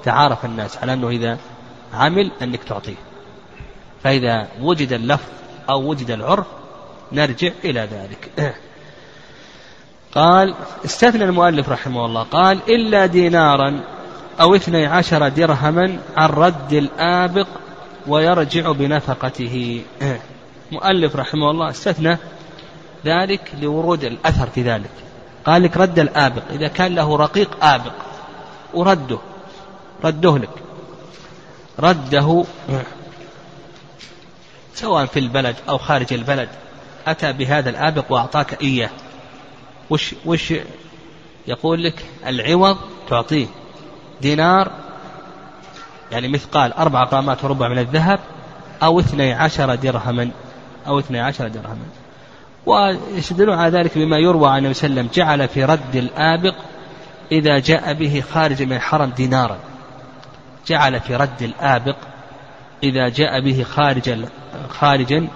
تعارف 0.04 0.45
الناس 0.45 0.78
على 0.78 0.93
أنه 0.93 1.10
إذا 1.10 1.38
عمل 1.93 2.32
أنك 2.41 2.64
تعطيه. 2.64 2.95
فإذا 4.04 4.47
وجد 4.62 4.93
اللفظ 4.93 5.28
أو 5.70 5.89
وجد 5.89 6.12
العرف 6.12 6.45
نرجع 7.12 7.52
إلى 7.64 7.80
ذلك. 7.80 8.32
قال 10.16 10.56
استثنى 10.86 11.24
المؤلف 11.24 11.70
رحمه 11.70 12.06
الله 12.06 12.24
قال 12.24 12.60
إلا 12.70 13.06
دينارا 13.06 13.84
أو 14.41 14.56
اثني 14.56 14.86
عشر 14.86 15.28
درهما 15.28 15.97
عن 16.18 16.30
رد 16.30 16.74
الآبق 16.74 17.47
ويرجع 18.08 18.72
بنفقته. 18.72 19.84
مؤلف 20.72 21.16
رحمه 21.16 21.52
الله 21.52 21.70
استثنى 21.70 22.18
ذلك 23.06 23.52
لورود 23.62 24.04
الأثر 24.04 24.47
في 24.47 24.62
ذلك. 24.62 24.91
قال 25.45 25.64
لك 25.64 25.78
رد 25.78 25.99
الآبق 25.99 26.43
إذا 26.52 26.68
كان 26.68 26.95
له 26.95 27.16
رقيق 27.18 27.66
آبق 27.66 27.93
ورده 28.74 29.18
رده 30.04 30.38
لك. 30.38 30.49
رده 31.80 32.43
سواء 34.76 35.06
في 35.06 35.20
البلد 35.20 35.56
أو 35.70 35.78
خارج 35.78 36.14
البلد. 36.14 36.49
أتى 37.08 37.34
بهذا 37.34 37.70
الآبق 37.70 38.06
وأعطاك 38.10 38.62
إياه. 38.62 38.89
وش, 39.89 40.16
وش 40.26 40.54
يقول 41.47 41.84
لك؟ 41.84 42.06
العوض 42.28 42.78
تعطيه. 43.10 43.47
دينار 44.22 44.72
يعني 46.12 46.28
مثقال 46.28 46.74
أربع 46.74 47.04
قامات 47.04 47.43
وربع 47.43 47.68
من 47.68 47.78
الذهب 47.78 48.20
أو 48.84 48.99
اثني 48.99 49.34
عشر 49.34 49.76
درهما 49.76 50.30
أو 50.88 50.99
اثني 50.99 51.20
عشر 51.20 51.47
درهما. 51.47 51.86
ويستدلون 52.66 53.58
على 53.58 53.78
ذلك 53.78 53.97
بما 53.97 54.18
يروى 54.18 54.49
عن 54.49 54.58
النبي 54.58 54.74
صلى 54.74 54.88
الله 54.88 55.02
عليه 55.02 55.10
وسلم 55.10 55.26
جعل 55.26 55.47
في 55.47 55.66
رد 55.66 55.95
الآبق 55.95 56.56
إذا 57.32 57.60
جاء 57.60 57.93
به 57.93 58.24
خارج 58.34 58.64
من 58.64 58.74
الحرم 58.74 59.10
دينارا. 59.10 59.58
جعل 60.68 60.99
في 60.99 61.16
رد 61.16 61.41
الآبق 61.41 61.95
إذا 62.84 63.09
جاء 63.09 63.41
به 63.41 63.64
خارج 63.64 64.26
خارجا 64.70 65.28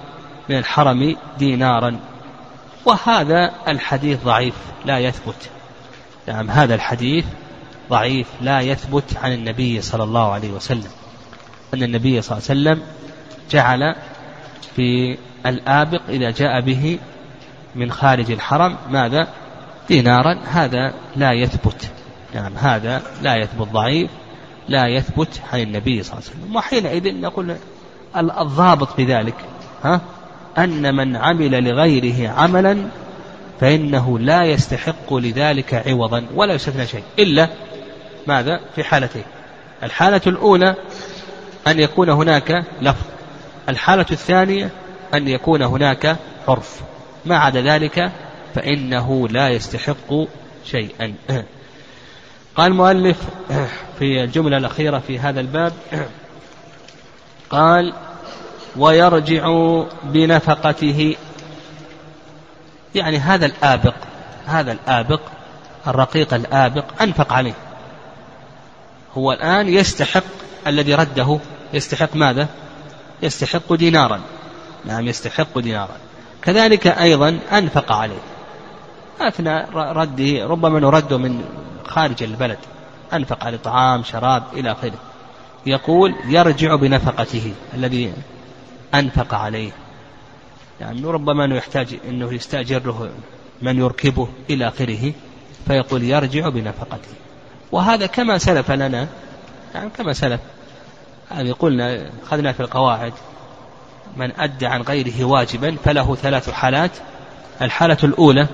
من 0.50 0.58
الحرم 0.58 1.16
دينارا. 1.38 2.00
وهذا 2.86 3.52
الحديث 3.68 4.24
ضعيف 4.24 4.56
لا 4.86 5.00
يثبت. 5.00 5.50
نعم 6.28 6.50
هذا 6.52 6.76
الحديث 6.76 7.26
ضعيف 7.90 8.28
لا 8.42 8.60
يثبت 8.60 9.18
عن 9.18 9.34
النبي 9.34 9.82
صلى 9.82 10.04
الله 10.04 10.32
عليه 10.32 10.52
وسلم. 10.52 10.92
أن 11.74 11.84
النبي 11.84 12.22
صلى 12.22 12.38
الله 12.38 12.50
عليه 12.50 12.62
وسلم 12.62 12.88
جعل 13.52 13.96
في 14.76 15.18
الآبق 15.46 16.02
إذا 16.10 16.32
جاء 16.32 16.62
به 16.62 17.00
من 17.76 17.92
خارج 17.92 18.32
الحرم 18.32 18.78
ماذا؟ 18.90 19.28
دينارا. 19.88 20.40
هذا 20.46 20.94
لا 21.16 21.32
يثبت. 21.32 21.90
نعم 22.36 22.58
هذا 22.58 23.02
لا 23.22 23.36
يثبت 23.36 23.68
ضعيف. 23.68 24.10
لا 24.70 24.88
يثبت 24.88 25.42
عن 25.54 25.60
النبي 25.60 26.04
صلى 26.04 26.14
الله 26.14 26.24
عليه 26.30 26.40
وسلم. 26.40 26.56
وحينئذ 26.56 27.22
نقول 27.22 27.56
الضابط 28.16 28.98
بذلك 28.98 29.36
ها؟ 29.84 30.02
أن 30.58 30.96
من 30.96 31.16
عمل 31.16 31.64
لغيره 31.64 32.30
عملا 32.30 32.78
فإنه 33.60 34.20
لا 34.20 34.44
يستحق 34.44 35.14
لذلك 35.14 35.74
عوضا 35.88 36.26
ولا 36.36 36.54
يستثنى 36.54 36.88
شيء. 36.88 37.04
إلا 37.20 37.50
ماذا؟ 38.28 38.60
في 38.76 38.84
حالتين. 38.84 39.24
الحالة 39.84 40.22
الأولى 40.28 40.76
أن 41.68 41.80
يكون 41.80 42.10
هناك 42.10 42.64
لفظ. 42.82 43.06
الحالة 43.70 44.06
الثانية 44.12 44.70
أن 45.14 45.28
يكون 45.28 45.62
هناك 45.62 46.18
عرف 46.48 46.82
ما 47.26 47.38
عدا 47.38 47.62
ذلك؟ 47.62 48.12
فإنه 48.56 49.28
لا 49.28 49.50
يستحق 49.50 50.14
شيئا. 50.66 51.14
قال 52.56 52.72
المؤلف 52.72 53.18
في 54.00 54.24
الجملة 54.24 54.58
الأخيرة 54.58 55.00
في 55.00 55.20
هذا 55.20 55.40
الباب 55.40 55.74
قال 57.50 57.94
ويرجع 58.76 59.50
بنفقته. 60.04 61.16
يعني 62.96 63.18
هذا 63.18 63.46
الآبق 63.46 63.94
هذا 64.46 64.72
الآبق 64.72 65.22
الرقيق 65.88 66.34
الآبق 66.34 67.02
أنفق 67.02 67.34
عليه. 67.34 67.54
هو 69.18 69.32
الآن 69.32 69.70
يستحق 69.70 70.24
الذي 70.68 70.96
رده 70.96 71.40
يستحق 71.74 72.16
ماذا؟ 72.16 72.48
يستحق 73.24 73.74
دينارا. 73.74 74.22
نعم 74.86 75.08
يستحق 75.08 75.60
دينارا. 75.60 75.98
كذلك 76.42 76.88
أيضا 76.88 77.40
أنفق 77.52 77.92
عليه. 77.92 78.22
أثناء 79.22 79.70
رده 79.74 80.48
ربما 80.48 80.80
نرده 80.80 81.18
من 81.18 81.44
خارج 81.88 82.24
البلد 82.24 82.58
أنفق 83.14 83.44
على 83.44 83.58
طعام 83.58 84.04
شراب 84.04 84.44
إلى 84.54 84.72
آخره. 84.72 85.00
يقول 85.66 86.16
يرجع 86.28 86.76
بنفقته 86.76 87.54
الذي 87.74 88.14
أنفق 88.94 89.34
عليه. 89.34 89.72
يعني 90.82 91.04
ربما 91.06 91.46
أنه 91.46 91.56
يحتاج 91.56 92.00
أنه 92.10 92.34
يستأجره 92.34 93.10
من 93.62 93.80
يركبه 93.80 94.28
إلى 94.50 94.68
آخره 94.68 95.14
فيقول 95.68 96.04
يرجع 96.04 96.50
بنفقته. 96.50 97.14
وهذا 97.72 98.06
كما 98.06 98.38
سلف 98.38 98.72
لنا 98.72 99.08
يعني 99.76 99.90
كما 99.90 100.14
سلف. 100.14 100.40
هذه 101.30 101.52
قلنا 101.52 102.10
أخذنا 102.24 102.52
في 102.52 102.60
القواعد. 102.60 103.14
من 104.18 104.32
أدى 104.40 104.66
عن 104.66 104.82
غيره 104.82 105.24
واجبا 105.24 105.76
فله 105.84 106.16
ثلاث 106.16 106.50
حالات. 106.50 106.92
الحالة 107.62 107.98
الأولى 108.04 108.48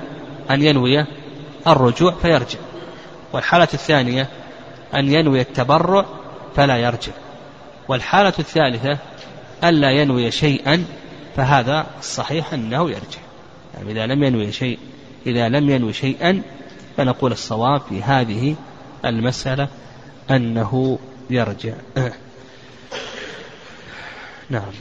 أن 0.51 0.61
ينوي 0.61 1.05
الرجوع 1.67 2.11
فيرجع. 2.21 2.59
والحالة 3.33 3.67
الثانية 3.73 4.27
أن 4.95 5.13
ينوي 5.13 5.41
التبرع 5.41 6.05
فلا 6.55 6.77
يرجع. 6.77 7.11
والحالة 7.87 8.33
الثالثة 8.39 8.97
ألا 9.63 9.91
ينوي 9.91 10.31
شيئا 10.31 10.85
فهذا 11.35 11.87
الصحيح 11.99 12.53
أنه 12.53 12.89
يرجع. 12.89 13.21
يعني 13.73 13.91
إذا 13.91 14.05
لم 14.05 14.23
ينوي 14.23 14.51
شيء 14.51 14.79
إذا 15.25 15.49
لم 15.49 15.69
ينوي 15.69 15.93
شيئا 15.93 16.41
فنقول 16.97 17.31
الصواب 17.31 17.81
في 17.89 18.03
هذه 18.03 18.55
المسألة 19.05 19.67
أنه 20.31 20.99
يرجع. 21.29 21.73
نعم. 24.49 24.71